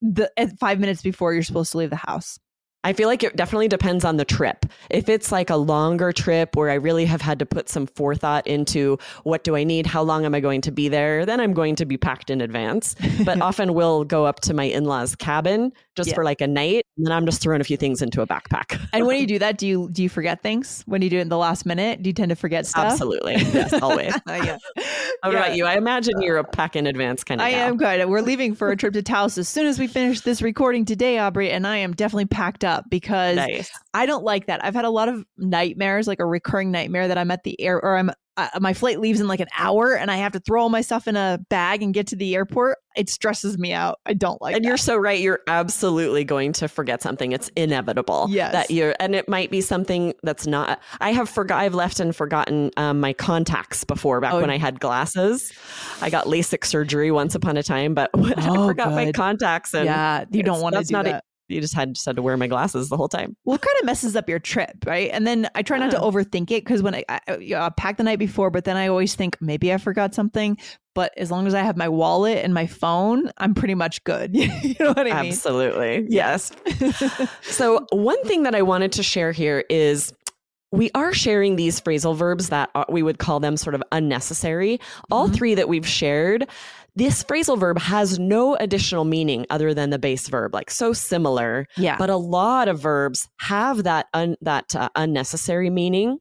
the 0.00 0.30
at 0.38 0.58
five 0.58 0.80
minutes 0.80 1.02
before 1.02 1.34
you're 1.34 1.42
supposed 1.42 1.72
to 1.72 1.78
leave 1.78 1.90
the 1.90 1.96
house? 1.96 2.38
I 2.84 2.92
feel 2.92 3.08
like 3.08 3.22
it 3.22 3.34
definitely 3.34 3.68
depends 3.68 4.04
on 4.04 4.18
the 4.18 4.24
trip. 4.24 4.66
If 4.90 5.08
it's 5.08 5.32
like 5.32 5.50
a 5.50 5.56
longer 5.56 6.12
trip 6.12 6.54
where 6.54 6.70
I 6.70 6.74
really 6.74 7.06
have 7.06 7.20
had 7.22 7.38
to 7.40 7.46
put 7.46 7.68
some 7.68 7.86
forethought 7.86 8.46
into 8.46 8.98
what 9.24 9.42
do 9.42 9.56
I 9.56 9.64
need, 9.64 9.86
how 9.86 10.02
long 10.02 10.24
am 10.24 10.34
I 10.34 10.40
going 10.40 10.60
to 10.60 10.70
be 10.70 10.88
there, 10.88 11.24
then 11.24 11.40
I'm 11.40 11.54
going 11.54 11.74
to 11.76 11.86
be 11.86 11.96
packed 11.96 12.28
in 12.30 12.40
advance. 12.40 12.94
But 13.24 13.40
often 13.50 13.74
we'll 13.74 14.04
go 14.04 14.26
up 14.26 14.40
to 14.40 14.54
my 14.54 14.64
in 14.64 14.84
law's 14.84 15.16
cabin 15.16 15.72
just 15.96 16.08
Yeah. 16.10 16.14
for 16.14 16.24
like 16.24 16.40
a 16.40 16.46
night, 16.46 16.84
and 16.96 17.06
then 17.06 17.12
I'm 17.12 17.24
just 17.24 17.40
throwing 17.40 17.60
a 17.60 17.64
few 17.64 17.76
things 17.76 18.02
into 18.02 18.20
a 18.20 18.26
backpack. 18.26 18.78
And 18.92 19.06
when 19.06 19.18
you 19.20 19.26
do 19.34 19.38
that, 19.38 19.58
do 19.58 19.66
you 19.66 19.88
do 19.90 20.02
you 20.02 20.08
forget 20.08 20.42
things? 20.42 20.82
When 20.86 21.00
you 21.02 21.08
do 21.08 21.18
it 21.18 21.22
in 21.22 21.28
the 21.30 21.38
last 21.38 21.64
minute, 21.66 22.02
do 22.02 22.10
you 22.10 22.14
tend 22.14 22.30
to 22.30 22.36
forget 22.36 22.66
stuff? 22.66 22.92
Absolutely. 22.92 23.34
Yes, 23.36 23.72
always. 23.74 24.12
yeah. 24.28 24.58
How 25.24 25.30
Yeah. 25.30 25.38
about 25.38 25.56
you? 25.56 25.64
I 25.64 25.76
imagine 25.78 26.20
you're 26.20 26.36
a 26.36 26.40
uh, 26.42 26.50
pack 26.52 26.76
in 26.76 26.86
advance 26.86 27.24
kind 27.24 27.40
of 27.40 27.46
I 27.46 27.52
gal. 27.52 27.68
am 27.68 27.76
good. 27.78 28.06
We're 28.10 28.20
leaving 28.20 28.54
for 28.54 28.70
a 28.70 28.76
trip 28.76 28.92
to 28.92 29.02
Taos 29.02 29.38
as 29.38 29.48
soon 29.48 29.66
as 29.66 29.78
we 29.78 29.86
finish 29.86 30.20
this 30.20 30.42
recording 30.42 30.84
today, 30.84 31.18
Aubrey, 31.18 31.50
and 31.50 31.66
I 31.66 31.78
am 31.78 31.92
definitely 31.94 32.26
packed 32.26 32.62
up 32.62 32.84
because 32.90 33.36
Nice. 33.36 33.70
I 33.94 34.04
don't 34.04 34.22
like 34.22 34.48
that. 34.48 34.62
I've 34.62 34.74
had 34.74 34.84
a 34.84 34.90
lot 34.90 35.08
of 35.08 35.24
nightmares, 35.38 36.06
like 36.06 36.20
a 36.20 36.26
recurring 36.26 36.70
nightmare 36.70 37.08
that 37.08 37.16
I'm 37.16 37.30
at 37.30 37.42
the 37.42 37.58
air 37.58 37.82
or 37.82 37.96
I'm 37.96 38.10
uh, 38.36 38.48
my 38.60 38.74
flight 38.74 38.98
leaves 39.00 39.20
in 39.20 39.28
like 39.28 39.40
an 39.40 39.46
hour 39.56 39.94
and 39.94 40.10
I 40.10 40.16
have 40.16 40.32
to 40.32 40.40
throw 40.40 40.62
all 40.62 40.68
my 40.68 40.80
stuff 40.80 41.06
in 41.06 41.16
a 41.16 41.38
bag 41.50 41.82
and 41.82 41.94
get 41.94 42.08
to 42.08 42.16
the 42.16 42.34
airport. 42.34 42.78
It 42.96 43.08
stresses 43.08 43.58
me 43.58 43.72
out. 43.72 44.00
I 44.06 44.14
don't 44.14 44.40
like 44.42 44.52
it. 44.52 44.56
and 44.56 44.64
that. 44.64 44.68
you're 44.68 44.76
so 44.76 44.96
right. 44.96 45.20
You're 45.20 45.40
absolutely 45.46 46.24
going 46.24 46.52
to 46.54 46.68
forget 46.68 47.02
something. 47.02 47.32
It's 47.32 47.48
inevitable. 47.56 48.26
Yes. 48.30 48.52
That 48.52 48.70
you're, 48.70 48.94
and 49.00 49.14
it 49.14 49.28
might 49.28 49.50
be 49.50 49.60
something 49.60 50.14
that's 50.22 50.46
not. 50.46 50.80
I 51.00 51.12
have 51.12 51.28
forgot. 51.28 51.60
I've 51.60 51.74
left 51.74 51.98
and 52.00 52.14
forgotten 52.14 52.70
um, 52.76 53.00
my 53.00 53.12
contacts 53.12 53.84
before. 53.84 54.20
Back 54.20 54.34
Oh. 54.34 54.40
when 54.40 54.50
I 54.50 54.58
had 54.58 54.80
glasses, 54.80 55.52
I 56.00 56.10
got 56.10 56.26
LASIK 56.26 56.64
surgery 56.64 57.10
once 57.10 57.34
upon 57.34 57.56
a 57.56 57.62
time, 57.62 57.94
but 57.94 58.10
I 58.14 58.34
Oh, 58.48 58.68
forgot 58.68 58.92
my 58.92 59.10
contacts. 59.12 59.74
And 59.74 59.86
yeah, 59.86 60.24
you 60.30 60.42
don't 60.42 60.60
want 60.60 60.74
to 60.74 60.78
that's 60.80 60.88
do 60.88 60.92
not 60.92 61.04
that. 61.04 61.14
A, 61.14 61.22
you 61.54 61.60
just 61.60 61.74
had 61.74 61.94
just 61.94 62.04
had 62.04 62.16
to 62.16 62.22
wear 62.22 62.36
my 62.36 62.46
glasses 62.46 62.88
the 62.88 62.96
whole 62.96 63.08
time. 63.08 63.36
well, 63.44 63.54
it 63.56 63.62
kind 63.62 63.76
of 63.80 63.86
messes 63.86 64.16
up 64.16 64.28
your 64.28 64.38
trip, 64.38 64.84
right? 64.86 65.10
And 65.12 65.26
then 65.26 65.48
I 65.54 65.62
try 65.62 65.78
not 65.78 65.90
to 65.92 65.98
overthink 65.98 66.50
it 66.50 66.64
because 66.64 66.82
when 66.82 66.94
I, 66.94 67.04
I, 67.08 67.20
I 67.28 67.36
you 67.36 67.54
know, 67.54 67.70
pack 67.76 67.96
the 67.96 68.02
night 68.02 68.18
before, 68.18 68.50
but 68.50 68.64
then 68.64 68.76
I 68.76 68.88
always 68.88 69.14
think 69.14 69.36
maybe 69.40 69.72
I 69.72 69.78
forgot 69.78 70.14
something. 70.14 70.58
But 70.94 71.12
as 71.16 71.30
long 71.30 71.46
as 71.46 71.54
I 71.54 71.60
have 71.60 71.76
my 71.76 71.88
wallet 71.88 72.44
and 72.44 72.54
my 72.54 72.66
phone, 72.66 73.30
I'm 73.38 73.54
pretty 73.54 73.74
much 73.74 74.04
good. 74.04 74.34
you 74.36 74.74
know 74.78 74.88
what 74.92 74.98
I 75.00 75.04
mean? 75.04 75.12
Absolutely. 75.32 76.06
Yes. 76.08 76.52
so, 77.42 77.86
one 77.90 78.22
thing 78.24 78.44
that 78.44 78.54
I 78.54 78.62
wanted 78.62 78.92
to 78.92 79.02
share 79.02 79.32
here 79.32 79.64
is 79.68 80.12
we 80.72 80.90
are 80.94 81.12
sharing 81.12 81.56
these 81.56 81.80
phrasal 81.80 82.16
verbs 82.16 82.48
that 82.48 82.70
are, 82.74 82.86
we 82.88 83.02
would 83.02 83.18
call 83.18 83.38
them 83.40 83.56
sort 83.56 83.74
of 83.74 83.82
unnecessary. 83.92 84.80
All 85.10 85.28
Mhm. 85.28 85.34
three 85.34 85.54
that 85.54 85.68
we've 85.68 85.86
shared, 85.86 86.48
this 86.96 87.24
phrasal 87.24 87.58
verb 87.58 87.78
has 87.78 88.18
no 88.18 88.54
additional 88.56 89.04
meaning 89.04 89.46
other 89.50 89.74
than 89.74 89.90
the 89.90 89.98
base 89.98 90.28
verb, 90.28 90.54
like 90.54 90.70
so 90.70 90.92
similar. 90.92 91.66
yeah. 91.76 91.96
But 91.98 92.10
a 92.10 92.16
lot 92.16 92.68
of 92.68 92.78
verbs 92.80 93.28
have 93.40 93.82
that 93.84 94.06
un, 94.14 94.36
that 94.42 94.74
uh, 94.76 94.88
unnecessary 94.94 95.70
meaning, 95.70 96.18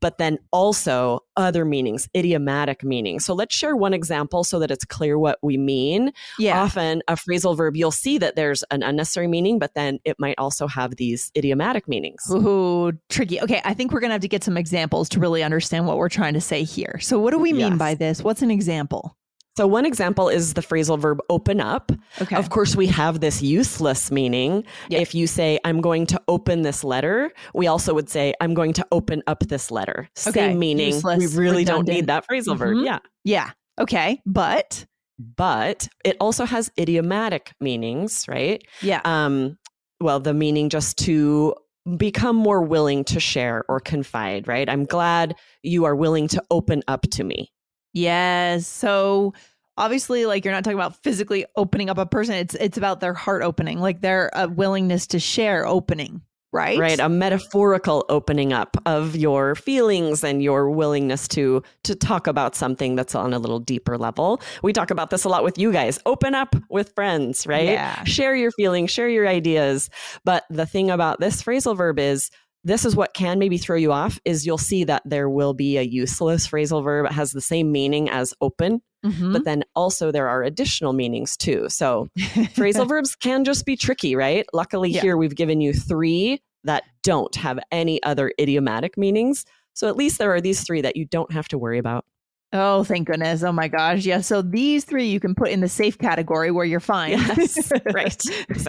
but 0.00 0.18
then 0.18 0.38
also 0.52 1.20
other 1.36 1.64
meanings, 1.64 2.08
idiomatic 2.16 2.82
meanings. 2.82 3.24
So 3.24 3.34
let's 3.34 3.54
share 3.54 3.76
one 3.76 3.92
example 3.94 4.42
so 4.42 4.58
that 4.58 4.70
it's 4.70 4.84
clear 4.84 5.18
what 5.18 5.38
we 5.42 5.56
mean 5.58 6.12
yeah. 6.38 6.60
often 6.62 7.02
a 7.08 7.14
phrasal 7.14 7.56
verb 7.56 7.76
you'll 7.76 7.90
see 7.90 8.16
that 8.18 8.36
there's 8.36 8.64
an 8.70 8.82
unnecessary 8.82 9.28
meaning 9.28 9.58
but 9.58 9.74
then 9.74 9.98
it 10.04 10.16
might 10.18 10.34
also 10.38 10.66
have 10.66 10.96
these 10.96 11.30
idiomatic 11.36 11.86
meanings 11.88 12.22
Ooh, 12.32 12.92
tricky. 13.10 13.40
Okay, 13.40 13.60
I 13.64 13.74
think 13.74 13.92
we're 13.92 14.00
gonna 14.00 14.14
have 14.14 14.22
to 14.22 14.28
get 14.28 14.42
some 14.42 14.56
examples 14.56 15.08
to 15.10 15.20
really 15.20 15.42
understand 15.42 15.86
what 15.86 15.98
we're 15.98 16.08
trying 16.08 16.34
to 16.34 16.40
say 16.40 16.64
here. 16.64 16.98
So, 17.00 17.18
what 17.20 17.32
do 17.32 17.38
we 17.38 17.52
mean 17.52 17.72
Yes. 17.72 17.78
by 17.78 17.94
this? 17.94 18.22
What's 18.22 18.42
an 18.42 18.50
example? 18.50 19.16
So 19.56 19.66
one 19.66 19.86
example 19.86 20.28
is 20.28 20.54
the 20.54 20.60
phrasal 20.60 20.98
verb 20.98 21.20
open 21.30 21.60
up 21.60 21.90
Okay. 22.20 22.36
of 22.36 22.50
course 22.50 22.76
we 22.76 22.86
have 22.88 23.20
this 23.20 23.42
useless 23.42 24.10
meaning 24.10 24.64
Yeah. 24.88 24.98
if 25.00 25.14
you 25.14 25.26
say 25.26 25.58
i'm 25.64 25.80
going 25.80 26.06
to 26.06 26.20
open 26.28 26.62
this 26.62 26.84
letter 26.84 27.32
we 27.54 27.66
also 27.66 27.94
would 27.94 28.08
say 28.08 28.34
i'm 28.40 28.54
going 28.54 28.72
to 28.74 28.86
open 28.92 29.22
up 29.26 29.40
this 29.48 29.70
letter 29.70 30.08
Okay, 30.26 30.32
same 30.32 30.58
meaning 30.58 30.92
useless, 30.94 31.18
we 31.34 31.40
really 31.42 31.64
don't 31.64 31.86
need 31.88 32.06
that 32.08 32.26
phrasal 32.28 32.56
verb 32.56 32.76
Mhm. 32.76 32.84
yeah 32.84 32.98
Yeah. 33.24 33.50
Okay. 33.78 34.20
But 34.26 34.86
but 35.18 35.88
it 36.04 36.16
also 36.20 36.44
has 36.44 36.70
idiomatic 36.78 37.52
meanings 37.60 38.26
right 38.28 38.62
yeah. 38.82 39.00
um 39.04 39.56
well 40.00 40.20
the 40.20 40.34
meaning 40.34 40.68
just 40.68 40.98
to 40.98 41.54
become 41.96 42.36
more 42.36 42.60
willing 42.62 43.04
to 43.04 43.18
share 43.20 43.64
or 43.68 43.80
confide 43.80 44.46
right 44.48 44.68
i'm 44.68 44.84
glad 44.84 45.34
you 45.62 45.84
are 45.84 45.94
willing 45.96 46.28
to 46.28 46.42
open 46.50 46.82
up 46.88 47.02
to 47.12 47.22
me 47.24 47.50
yes. 47.96 48.66
So 48.66 49.34
obviously, 49.78 50.26
like 50.26 50.44
you're 50.44 50.54
not 50.54 50.64
talking 50.64 50.78
about 50.78 51.02
physically 51.02 51.46
opening 51.56 51.90
up 51.90 51.98
a 51.98 52.06
person. 52.06 52.34
It's 52.34 52.54
it's 52.54 52.78
about 52.78 53.00
their 53.00 53.14
heart 53.14 53.42
opening, 53.42 53.80
like 53.80 54.00
their 54.02 54.30
uh, 54.36 54.46
willingness 54.48 55.06
to 55.08 55.18
share 55.18 55.66
opening. 55.66 56.22
Right. 56.52 56.78
right 56.78 56.98
a 56.98 57.08
metaphorical 57.10 58.06
opening 58.08 58.54
up 58.54 58.78
of 58.86 59.14
your 59.14 59.56
feelings 59.56 60.24
and 60.24 60.42
your 60.42 60.70
willingness 60.70 61.28
to 61.28 61.62
to 61.82 61.94
talk 61.94 62.26
about 62.26 62.54
something 62.54 62.96
that's 62.96 63.14
on 63.14 63.34
a 63.34 63.38
little 63.38 63.58
deeper 63.58 63.98
level 63.98 64.40
we 64.62 64.72
talk 64.72 64.90
about 64.90 65.10
this 65.10 65.24
a 65.24 65.28
lot 65.28 65.44
with 65.44 65.58
you 65.58 65.70
guys 65.70 65.98
open 66.06 66.34
up 66.34 66.56
with 66.70 66.94
friends 66.94 67.46
right 67.46 67.68
Yeah. 67.68 68.02
share 68.04 68.34
your 68.34 68.52
feelings 68.52 68.90
share 68.90 69.08
your 69.08 69.26
ideas 69.28 69.90
but 70.24 70.44
the 70.48 70.64
thing 70.64 70.88
about 70.90 71.20
this 71.20 71.42
phrasal 71.42 71.76
verb 71.76 71.98
is 71.98 72.30
this 72.66 72.84
is 72.84 72.94
what 72.96 73.14
can 73.14 73.38
maybe 73.38 73.56
throw 73.58 73.76
you 73.76 73.92
off 73.92 74.18
is 74.24 74.44
you'll 74.44 74.58
see 74.58 74.84
that 74.84 75.02
there 75.06 75.30
will 75.30 75.54
be 75.54 75.78
a 75.78 75.82
useless 75.82 76.46
phrasal 76.46 76.82
verb 76.84 77.06
it 77.06 77.12
has 77.12 77.32
the 77.32 77.40
same 77.40 77.70
meaning 77.72 78.10
as 78.10 78.34
open 78.40 78.80
Mhm. 79.04 79.32
but 79.32 79.44
then 79.44 79.62
also 79.76 80.10
there 80.10 80.28
are 80.28 80.42
additional 80.42 80.92
meanings 80.92 81.36
too 81.36 81.68
so 81.68 82.08
phrasal 82.18 82.88
verbs 82.88 83.14
can 83.14 83.44
just 83.44 83.64
be 83.64 83.76
tricky, 83.76 84.16
right? 84.16 84.44
Luckily, 84.52 84.90
Yeah. 84.90 85.00
here 85.02 85.16
we've 85.16 85.36
given 85.36 85.60
you 85.60 85.72
three 85.72 86.40
that 86.64 86.82
don't 87.04 87.34
have 87.36 87.60
any 87.70 88.02
other 88.02 88.32
idiomatic 88.40 88.98
meanings. 88.98 89.44
So 89.74 89.86
at 89.88 89.96
least 89.96 90.18
there 90.18 90.34
are 90.34 90.40
these 90.40 90.62
three 90.64 90.80
that 90.80 90.96
you 90.96 91.04
don't 91.04 91.30
have 91.30 91.46
to 91.48 91.58
worry 91.58 91.78
about. 91.78 92.04
Oh, 92.52 92.82
thank 92.82 93.06
goodness. 93.06 93.44
Oh 93.44 93.52
my 93.52 93.68
gosh. 93.68 94.04
Yeah. 94.04 94.20
So 94.22 94.40
these 94.42 94.84
three 94.84 95.06
you 95.06 95.20
can 95.20 95.34
put 95.36 95.50
in 95.50 95.60
the 95.60 95.68
safe 95.68 95.98
category 95.98 96.50
where 96.50 96.64
you're 96.64 96.80
fine. 96.80 97.10
Yes, 97.10 97.70
right. 97.92 98.20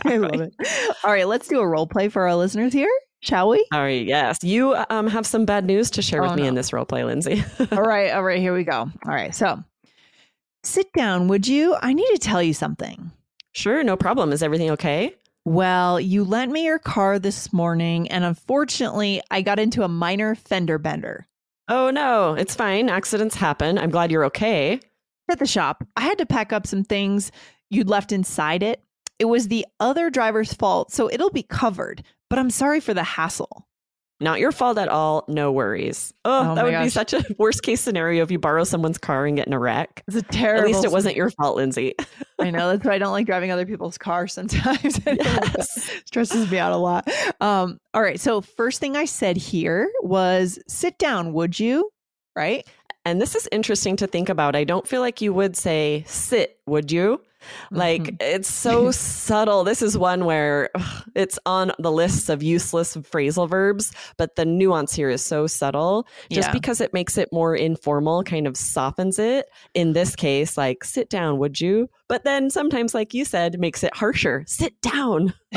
I 0.05 0.17
love 0.17 0.31
Exactly. 0.33 0.49
it. 0.59 0.95
All 1.03 1.11
right, 1.11 1.27
let's 1.27 1.47
do 1.47 1.59
a 1.61 1.67
role 1.67 1.87
play 1.87 2.09
for 2.09 2.27
our 2.27 2.35
listeners 2.35 2.73
here, 2.73 2.91
shall 3.21 3.49
we? 3.49 3.65
All 3.71 3.81
right. 3.81 4.05
Yes. 4.05 4.37
You 4.43 4.75
um, 4.89 5.07
have 5.07 5.25
some 5.25 5.45
bad 5.45 5.65
news 5.65 5.89
to 5.91 6.01
share 6.01 6.23
Oh, 6.23 6.29
with 6.29 6.39
me 6.39 6.47
in 6.47 6.55
this 6.55 6.71
role 6.73 6.85
play, 6.85 7.03
Lindsay. 7.03 7.43
all 7.71 7.81
right, 7.83 8.11
all 8.11 8.23
right, 8.23 8.39
here 8.39 8.53
we 8.53 8.63
go. 8.63 8.73
All 8.79 8.91
right, 9.05 9.33
so 9.33 9.63
sit 10.63 10.91
down, 10.93 11.27
would 11.27 11.47
you? 11.47 11.75
I 11.81 11.93
need 11.93 12.07
to 12.11 12.17
tell 12.19 12.41
you 12.43 12.53
something. 12.53 13.11
sure. 13.53 13.83
No 13.83 13.95
problem. 13.97 14.31
Is 14.31 14.43
everything 14.43 14.71
okay? 14.71 15.15
Well, 15.45 15.99
you 15.99 16.25
lent 16.25 16.51
me 16.51 16.65
your 16.65 16.79
car 16.79 17.19
this 17.19 17.53
morning, 17.53 18.09
and 18.11 18.25
unfortunately, 18.25 19.21
I 19.31 19.41
got 19.41 19.59
into 19.59 19.83
a 19.83 19.87
minor 19.87 20.35
fender 20.35 20.77
bender. 20.77 21.25
Oh 21.69 21.89
no, 21.89 22.33
it's 22.33 22.55
fine. 22.55 22.89
Accidents 22.89 23.35
happen. 23.35 23.77
I'm 23.77 23.89
glad 23.89 24.11
you're 24.11 24.25
okay. 24.25 24.79
At 25.29 25.39
the 25.39 25.45
shop, 25.45 25.85
I 25.97 26.01
had 26.01 26.17
to 26.19 26.25
pack 26.25 26.51
up 26.53 26.65
some 26.67 26.83
things 26.83 27.31
you'd 27.69 27.89
left 27.89 28.11
inside 28.13 28.63
it. 28.63 28.81
It 29.19 29.25
was 29.25 29.47
the 29.47 29.65
other 29.79 30.09
driver's 30.09 30.53
fault, 30.53 30.91
so 30.91 31.09
it'll 31.09 31.29
be 31.31 31.43
covered, 31.43 32.03
but 32.29 32.39
I'm 32.39 32.49
sorry 32.49 32.79
for 32.79 32.93
the 32.93 33.03
hassle. 33.03 33.67
Not 34.19 34.39
your 34.39 34.51
fault 34.51 34.79
at 34.79 34.87
all. 34.87 35.25
No 35.27 35.51
worries. 35.51 36.11
Oh, 36.25 36.51
Oh 36.51 36.55
that 36.55 36.65
would 36.65 36.79
be 36.79 36.89
such 36.89 37.13
a 37.13 37.23
worst 37.37 37.61
case 37.61 37.81
scenario 37.81 38.23
if 38.23 38.31
you 38.31 38.39
borrow 38.39 38.63
someone's 38.63 38.97
car 38.97 39.27
and 39.27 39.37
get 39.37 39.45
in 39.45 39.53
a 39.53 39.59
wreck. 39.59 40.03
It's 40.07 40.17
a 40.17 40.23
terrible. 40.23 40.61
At 40.61 40.67
least 40.67 40.85
it 40.85 40.91
wasn't 40.91 41.15
your 41.15 41.29
fault, 41.29 41.55
Lindsay. 41.55 41.93
I 42.39 42.49
know 42.49 42.69
that's 42.69 42.83
why 42.83 42.93
I 42.93 42.97
don't 42.97 43.11
like 43.11 43.27
driving 43.27 43.51
other 43.51 43.65
people's 43.65 43.97
cars 43.97 44.33
sometimes. 44.33 44.99
I 45.05 45.13
don't 45.13 45.19
like 45.19 45.43
that. 45.43 45.53
Yes. 45.57 46.01
stresses 46.05 46.49
me 46.49 46.57
out 46.57 46.71
a 46.71 46.77
lot. 46.77 47.07
Um, 47.41 47.77
all 47.93 48.01
right. 48.01 48.19
So 48.19 48.41
first 48.41 48.79
thing 48.79 48.95
I 48.95 49.05
said 49.05 49.37
here 49.37 49.87
was 50.01 50.57
sit 50.67 50.97
down, 50.97 51.33
would 51.33 51.59
you? 51.59 51.91
Right? 52.35 52.67
And 53.05 53.21
this 53.21 53.35
is 53.35 53.47
interesting 53.51 53.95
to 53.97 54.07
think 54.07 54.29
about. 54.29 54.55
I 54.55 54.63
don't 54.63 54.87
feel 54.87 55.01
like 55.01 55.21
you 55.21 55.31
would 55.31 55.55
say 55.55 56.03
sit, 56.07 56.59
would 56.65 56.91
you? 56.91 57.21
Like 57.71 58.03
Mhm. 58.03 58.17
it's 58.21 58.51
so 58.53 58.91
subtle. 58.91 59.63
This 59.63 59.81
is 59.81 59.97
one 59.97 60.25
where 60.25 60.69
ugh, 60.75 61.03
it's 61.15 61.37
on 61.45 61.71
the 61.79 61.91
lists 61.91 62.29
of 62.29 62.41
useless 62.43 62.95
phrasal 62.97 63.49
verbs, 63.49 63.91
but 64.17 64.35
the 64.35 64.45
nuance 64.45 64.93
here 64.93 65.09
is 65.09 65.23
so 65.23 65.47
subtle. 65.47 66.07
Just 66.31 66.49
Yeah. 66.49 66.51
because 66.53 66.81
it 66.81 66.93
makes 66.93 67.17
it 67.17 67.29
more 67.31 67.55
informal 67.55 68.23
kind 68.23 68.47
of 68.47 68.57
softens 68.57 69.19
it. 69.19 69.47
In 69.73 69.93
this 69.93 70.15
case, 70.15 70.57
like 70.57 70.83
sit 70.83 71.09
down, 71.09 71.37
would 71.39 71.59
you? 71.61 71.89
But 72.09 72.23
then 72.23 72.49
sometimes, 72.49 72.93
like 72.93 73.13
you 73.13 73.25
said, 73.25 73.59
makes 73.59 73.83
it 73.83 73.95
harsher. 73.95 74.43
Sit 74.47 74.79
down. 74.81 75.33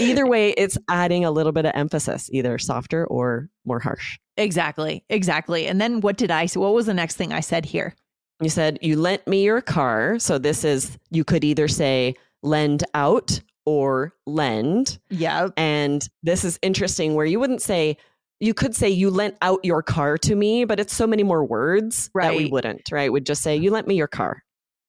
Either 0.00 0.26
way, 0.26 0.50
it's 0.50 0.76
adding 0.88 1.24
a 1.24 1.30
little 1.30 1.52
bit 1.52 1.64
of 1.64 1.72
emphasis, 1.74 2.28
either 2.32 2.58
softer 2.58 3.06
or 3.06 3.48
more 3.64 3.78
harsh. 3.80 4.18
exactly. 4.36 5.04
Exactly. 5.10 5.66
And 5.66 5.80
then 5.80 6.00
what 6.00 6.16
did 6.16 6.30
I 6.30 6.46
say? 6.46 6.58
What 6.60 6.72
was 6.74 6.86
the 6.86 6.94
next 6.94 7.16
thing 7.16 7.32
I 7.32 7.40
said 7.40 7.66
here? 7.66 7.94
You 8.40 8.48
said 8.48 8.78
you 8.80 8.96
lent 8.96 9.26
me 9.26 9.44
your 9.44 9.60
car. 9.60 10.18
So 10.18 10.38
this 10.38 10.64
is, 10.64 10.98
you 11.10 11.24
could 11.24 11.44
either 11.44 11.68
say 11.68 12.14
lend 12.42 12.84
out 12.94 13.40
or 13.66 14.14
lend. 14.26 14.98
Yeah. 15.10 15.48
And 15.56 16.08
this 16.22 16.44
is 16.44 16.58
interesting 16.62 17.14
where 17.14 17.26
you 17.26 17.38
wouldn't 17.38 17.62
say, 17.62 17.98
you 18.40 18.54
could 18.54 18.74
say 18.74 18.88
you 18.88 19.10
lent 19.10 19.36
out 19.42 19.62
your 19.64 19.82
car 19.82 20.16
to 20.18 20.34
me, 20.34 20.64
but 20.64 20.80
it's 20.80 20.94
so 20.94 21.06
many 21.06 21.22
more 21.22 21.44
words 21.44 22.10
that 22.14 22.34
we 22.34 22.46
wouldn't, 22.46 22.90
right? 22.90 23.12
We'd 23.12 23.26
just 23.26 23.42
say, 23.42 23.56
you 23.56 23.70
lent 23.70 23.86
me 23.86 23.96
your 23.96 24.08
car. 24.08 24.42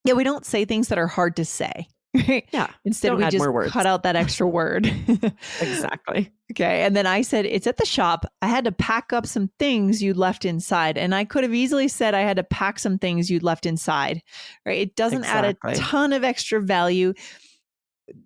Yeah. 0.04 0.14
We 0.14 0.24
don't 0.24 0.46
say 0.46 0.64
things 0.64 0.88
that 0.88 0.98
are 0.98 1.06
hard 1.06 1.36
to 1.36 1.44
say. 1.44 1.86
Yeah, 2.14 2.68
Instead, 2.84 3.08
Don't 3.08 3.18
we 3.18 3.30
just 3.30 3.72
cut 3.72 3.86
out 3.86 4.02
that 4.02 4.16
extra 4.16 4.46
word. 4.46 4.86
exactly. 5.60 6.30
Okay. 6.50 6.82
And 6.82 6.94
then 6.94 7.06
I 7.06 7.22
said, 7.22 7.46
it's 7.46 7.66
at 7.66 7.78
the 7.78 7.86
shop. 7.86 8.26
I 8.42 8.48
had 8.48 8.64
to 8.66 8.72
pack 8.72 9.12
up 9.14 9.26
some 9.26 9.50
things 9.58 10.02
you'd 10.02 10.18
left 10.18 10.44
inside. 10.44 10.98
And 10.98 11.14
I 11.14 11.24
could 11.24 11.42
have 11.42 11.54
easily 11.54 11.88
said 11.88 12.14
I 12.14 12.20
had 12.20 12.36
to 12.36 12.44
pack 12.44 12.78
some 12.78 12.98
things 12.98 13.30
you'd 13.30 13.42
left 13.42 13.64
inside. 13.64 14.22
Right. 14.66 14.78
It 14.78 14.94
doesn't 14.94 15.24
add 15.24 15.56
a 15.64 15.74
ton 15.74 16.12
of 16.12 16.22
extra 16.22 16.60
value. 16.60 17.14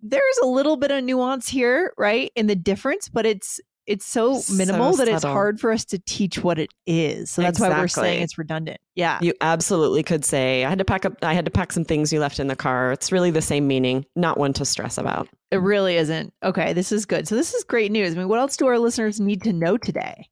There's 0.02 0.38
a 0.43 0.47
little 0.47 0.76
bit 0.76 0.90
of 0.90 1.05
nuance 1.05 1.49
here, 1.49 1.93
right? 1.97 2.33
In 2.35 2.49
the 2.49 2.57
difference, 2.57 3.09
but 3.09 3.25
it's 3.25 3.61
it's 3.87 4.07
so 4.07 4.38
So 4.38 4.55
minimal 4.55 4.95
that 4.97 5.09
it's 5.09 5.25
hard 5.25 5.61
for 5.61 5.73
us 5.73 5.85
to 5.87 5.99
teach 5.99 6.43
what 6.43 6.59
it 6.59 6.71
is. 6.87 7.31
So 7.31 7.43
that's 7.43 7.61
why 7.61 7.69
we're 7.69 7.88
saying 7.88 8.23
it's 8.23 8.38
redundant. 8.38 8.78
Yeah. 8.95 9.19
You 9.21 9.35
absolutely 9.40 10.02
could 10.02 10.25
say, 10.25 10.64
I 10.64 10.69
had 10.69 10.78
to 10.78 10.85
pack 10.85 11.05
up, 11.05 11.14
I 11.23 11.35
had 11.35 11.45
to 11.45 11.50
pack 11.50 11.73
some 11.73 11.85
things 11.85 12.12
you 12.12 12.21
left 12.21 12.40
in 12.40 12.47
the 12.49 12.57
car. 12.57 12.93
It's 12.93 13.12
really 13.12 13.31
the 13.31 13.43
same 13.43 13.66
meaning, 13.66 14.05
not 14.16 14.38
one 14.38 14.52
to 14.55 14.64
stress 14.64 14.99
about. 14.99 15.28
It 15.50 15.59
really 15.59 15.97
isn't. 15.97 16.33
Okay, 16.43 16.73
this 16.73 16.93
is 16.93 17.07
good. 17.07 17.28
So 17.28 17.35
this 17.35 17.55
is 17.55 17.62
great 17.64 17.93
news. 17.93 18.14
I 18.14 18.19
mean, 18.19 18.28
what 18.28 18.40
else 18.40 18.57
do 18.57 18.66
our 18.66 18.78
listeners 18.78 19.21
need 19.21 19.43
to 19.43 19.52
know 19.52 19.76
today? 19.76 20.28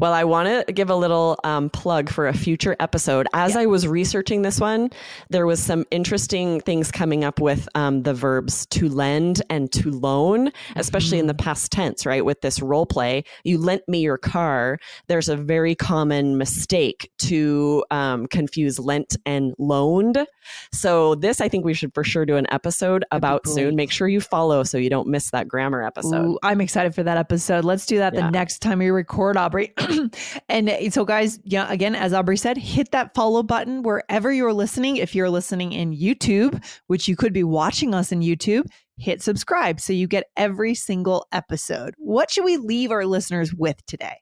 Well, 0.00 0.12
I 0.12 0.24
want 0.24 0.66
to 0.66 0.72
give 0.72 0.90
a 0.90 0.96
little 0.96 1.38
um, 1.44 1.70
plug 1.70 2.08
for 2.10 2.26
a 2.26 2.32
future 2.34 2.76
episode. 2.80 3.26
As 3.32 3.56
I 3.56 3.66
was 3.66 3.86
researching 3.86 4.42
this 4.42 4.60
one, 4.60 4.90
there 5.30 5.46
was 5.46 5.60
some 5.62 5.84
interesting 5.90 6.60
things 6.60 6.90
coming 6.90 7.24
up 7.24 7.40
with 7.40 7.68
um, 7.74 8.02
the 8.02 8.14
verbs 8.14 8.66
to 8.66 8.88
lend 8.88 9.42
and 9.50 9.70
to 9.72 9.90
loan, 9.90 10.50
especially 10.76 11.18
in 11.18 11.26
the 11.26 11.34
past 11.34 11.70
tense, 11.72 12.04
right? 12.06 12.24
With 12.24 12.40
this 12.40 12.60
role 12.60 12.86
play, 12.86 13.24
you 13.44 13.58
lent 13.58 13.82
me 13.88 14.00
your 14.00 14.18
car. 14.18 14.78
There's 15.08 15.28
a 15.28 15.36
very 15.36 15.74
common 15.74 16.38
mistake 16.38 17.10
to 17.18 17.84
um, 17.90 18.26
confuse 18.26 18.78
lent 18.78 19.16
and 19.26 19.54
loaned. 19.58 20.26
So 20.72 21.14
this, 21.14 21.40
I 21.40 21.48
think 21.48 21.64
we 21.64 21.74
should 21.74 21.94
for 21.94 22.04
sure 22.04 22.26
do 22.26 22.36
an 22.36 22.46
episode 22.50 23.04
about 23.12 23.46
soon. 23.46 23.76
Make 23.76 23.90
sure 23.90 24.08
you 24.08 24.20
follow 24.20 24.62
so 24.64 24.78
you 24.78 24.90
don't 24.90 25.08
miss 25.08 25.30
that 25.30 25.48
grammar 25.48 25.82
episode. 25.82 26.24
Ooh, 26.26 26.38
I'm 26.42 26.60
excited 26.60 26.94
for 26.94 27.02
that 27.02 27.16
episode. 27.16 27.64
Let's 27.64 27.86
do 27.86 27.98
that 27.98 28.14
Yeah. 28.14 28.26
the 28.26 28.30
next 28.30 28.60
time 28.60 28.78
we 28.78 28.90
record, 28.90 29.36
Aubrey. 29.36 29.71
and 30.48 30.68
uh, 30.68 30.90
so, 30.90 31.04
guys, 31.04 31.38
yeah, 31.44 31.70
again, 31.70 31.94
as 31.94 32.12
Aubrey 32.12 32.36
said, 32.36 32.56
hit 32.56 32.90
that 32.92 33.14
follow 33.14 33.42
button 33.42 33.82
wherever 33.82 34.32
you're 34.32 34.52
listening. 34.52 34.96
If 34.96 35.14
you're 35.14 35.30
listening 35.30 35.72
in 35.72 35.92
YouTube, 35.92 36.64
which 36.86 37.08
you 37.08 37.16
could 37.16 37.32
be 37.32 37.44
watching 37.44 37.94
us 37.94 38.12
in 38.12 38.20
YouTube, 38.20 38.66
hit 38.96 39.22
subscribe 39.22 39.80
so 39.80 39.92
you 39.92 40.06
get 40.06 40.24
every 40.36 40.74
single 40.74 41.26
episode. 41.32 41.94
What 41.98 42.30
should 42.30 42.44
we 42.44 42.56
leave 42.56 42.90
our 42.90 43.06
listeners 43.06 43.54
with 43.54 43.84
today? 43.86 44.18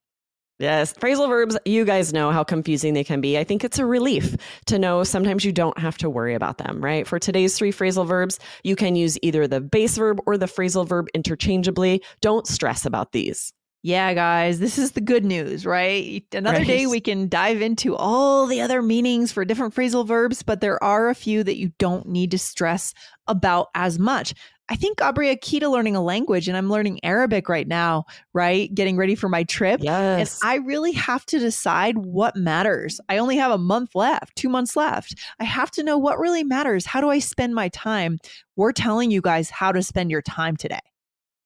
Yes, 0.60 0.92
phrasal 0.92 1.26
verbs, 1.26 1.56
you 1.64 1.86
guys 1.86 2.12
know 2.12 2.32
how 2.32 2.44
confusing 2.44 2.92
they 2.92 3.02
can 3.02 3.22
be. 3.22 3.38
I 3.38 3.44
think 3.44 3.64
it's 3.64 3.78
a 3.78 3.86
relief 3.86 4.36
to 4.66 4.78
know 4.78 5.02
sometimes 5.04 5.42
you 5.42 5.52
don't 5.52 5.78
have 5.78 5.96
to 5.98 6.10
worry 6.10 6.34
about 6.34 6.58
them, 6.58 6.84
right? 6.84 7.06
For 7.06 7.18
today's 7.18 7.56
three 7.56 7.72
phrasal 7.72 8.06
verbs, 8.06 8.38
you 8.62 8.76
can 8.76 8.94
use 8.94 9.18
either 9.22 9.48
the 9.48 9.62
base 9.62 9.96
verb 9.96 10.20
or 10.26 10.36
the 10.36 10.44
phrasal 10.44 10.86
verb 10.86 11.08
interchangeably. 11.14 12.02
Don't 12.20 12.46
stress 12.46 12.84
about 12.84 13.12
these. 13.12 13.54
Yeah, 13.82 14.12
guys, 14.12 14.58
this 14.58 14.78
is 14.78 14.92
the 14.92 15.00
good 15.00 15.24
news, 15.24 15.64
right? 15.64 16.22
Another 16.34 16.64
day 16.64 16.86
we 16.86 17.00
can 17.00 17.30
dive 17.30 17.62
into 17.62 17.96
all 17.96 18.46
the 18.46 18.60
other 18.60 18.82
meanings 18.82 19.32
for 19.32 19.42
different 19.44 19.74
phrasal 19.74 20.06
verbs, 20.06 20.42
but 20.42 20.60
there 20.60 20.82
are 20.84 21.08
a 21.08 21.14
few 21.14 21.42
that 21.44 21.56
you 21.56 21.72
don't 21.78 22.06
need 22.06 22.30
to 22.32 22.38
stress 22.38 22.92
about 23.26 23.68
as 23.74 23.98
much. 23.98 24.34
I 24.68 24.76
think, 24.76 25.00
Aubrey, 25.02 25.30
a 25.30 25.36
key 25.36 25.58
to 25.60 25.68
learning 25.68 25.96
a 25.96 26.02
language, 26.02 26.46
and 26.46 26.56
I'm 26.56 26.70
learning 26.70 27.00
Arabic 27.02 27.48
right 27.48 27.66
now, 27.66 28.04
right? 28.34 28.72
Getting 28.72 28.96
ready 28.96 29.16
for 29.16 29.28
my 29.28 29.44
trip. 29.44 29.80
Yes. 29.82 30.38
And 30.42 30.48
I 30.50 30.56
really 30.56 30.92
have 30.92 31.26
to 31.26 31.38
decide 31.38 31.98
what 31.98 32.36
matters. 32.36 33.00
I 33.08 33.16
only 33.16 33.36
have 33.38 33.50
a 33.50 33.58
month 33.58 33.96
left, 33.96 34.36
two 34.36 34.48
months 34.48 34.76
left. 34.76 35.16
I 35.40 35.44
have 35.44 35.72
to 35.72 35.82
know 35.82 35.98
what 35.98 36.20
really 36.20 36.44
matters. 36.44 36.86
How 36.86 37.00
do 37.00 37.08
I 37.08 37.18
spend 37.18 37.54
my 37.54 37.68
time? 37.70 38.18
We're 38.54 38.72
telling 38.72 39.10
you 39.10 39.22
guys 39.22 39.50
how 39.50 39.72
to 39.72 39.82
spend 39.82 40.10
your 40.10 40.22
time 40.22 40.56
today. 40.56 40.78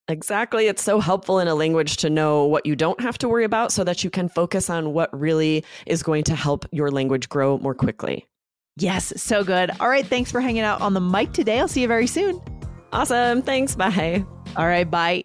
Exactly. 0.08 0.66
It's 0.66 0.82
so 0.82 1.00
helpful 1.00 1.38
in 1.38 1.48
a 1.48 1.54
language 1.54 1.96
to 1.98 2.10
know 2.10 2.44
what 2.44 2.66
you 2.66 2.76
don't 2.76 3.00
have 3.00 3.18
to 3.18 3.28
worry 3.28 3.44
about 3.44 3.72
so 3.72 3.84
that 3.84 4.04
you 4.04 4.10
can 4.10 4.28
focus 4.28 4.70
on 4.70 4.92
what 4.92 5.16
really 5.18 5.64
is 5.86 6.02
going 6.02 6.24
to 6.24 6.34
help 6.34 6.66
your 6.72 6.90
language 6.90 7.28
grow 7.28 7.58
more 7.58 7.74
quickly. 7.74 8.26
Yes, 8.76 9.12
so 9.16 9.44
good. 9.44 9.70
All 9.80 9.88
right, 9.88 10.06
thanks 10.06 10.32
for 10.32 10.40
hanging 10.40 10.62
out 10.62 10.80
on 10.80 10.94
the 10.94 11.00
mic 11.00 11.32
today. 11.32 11.60
I'll 11.60 11.68
see 11.68 11.82
you 11.82 11.88
very 11.88 12.08
soon. 12.08 12.40
Awesome. 12.92 13.42
Thanks. 13.42 13.74
Bye. 13.74 14.24
All 14.56 14.66
right, 14.66 14.88
bye. 14.88 15.24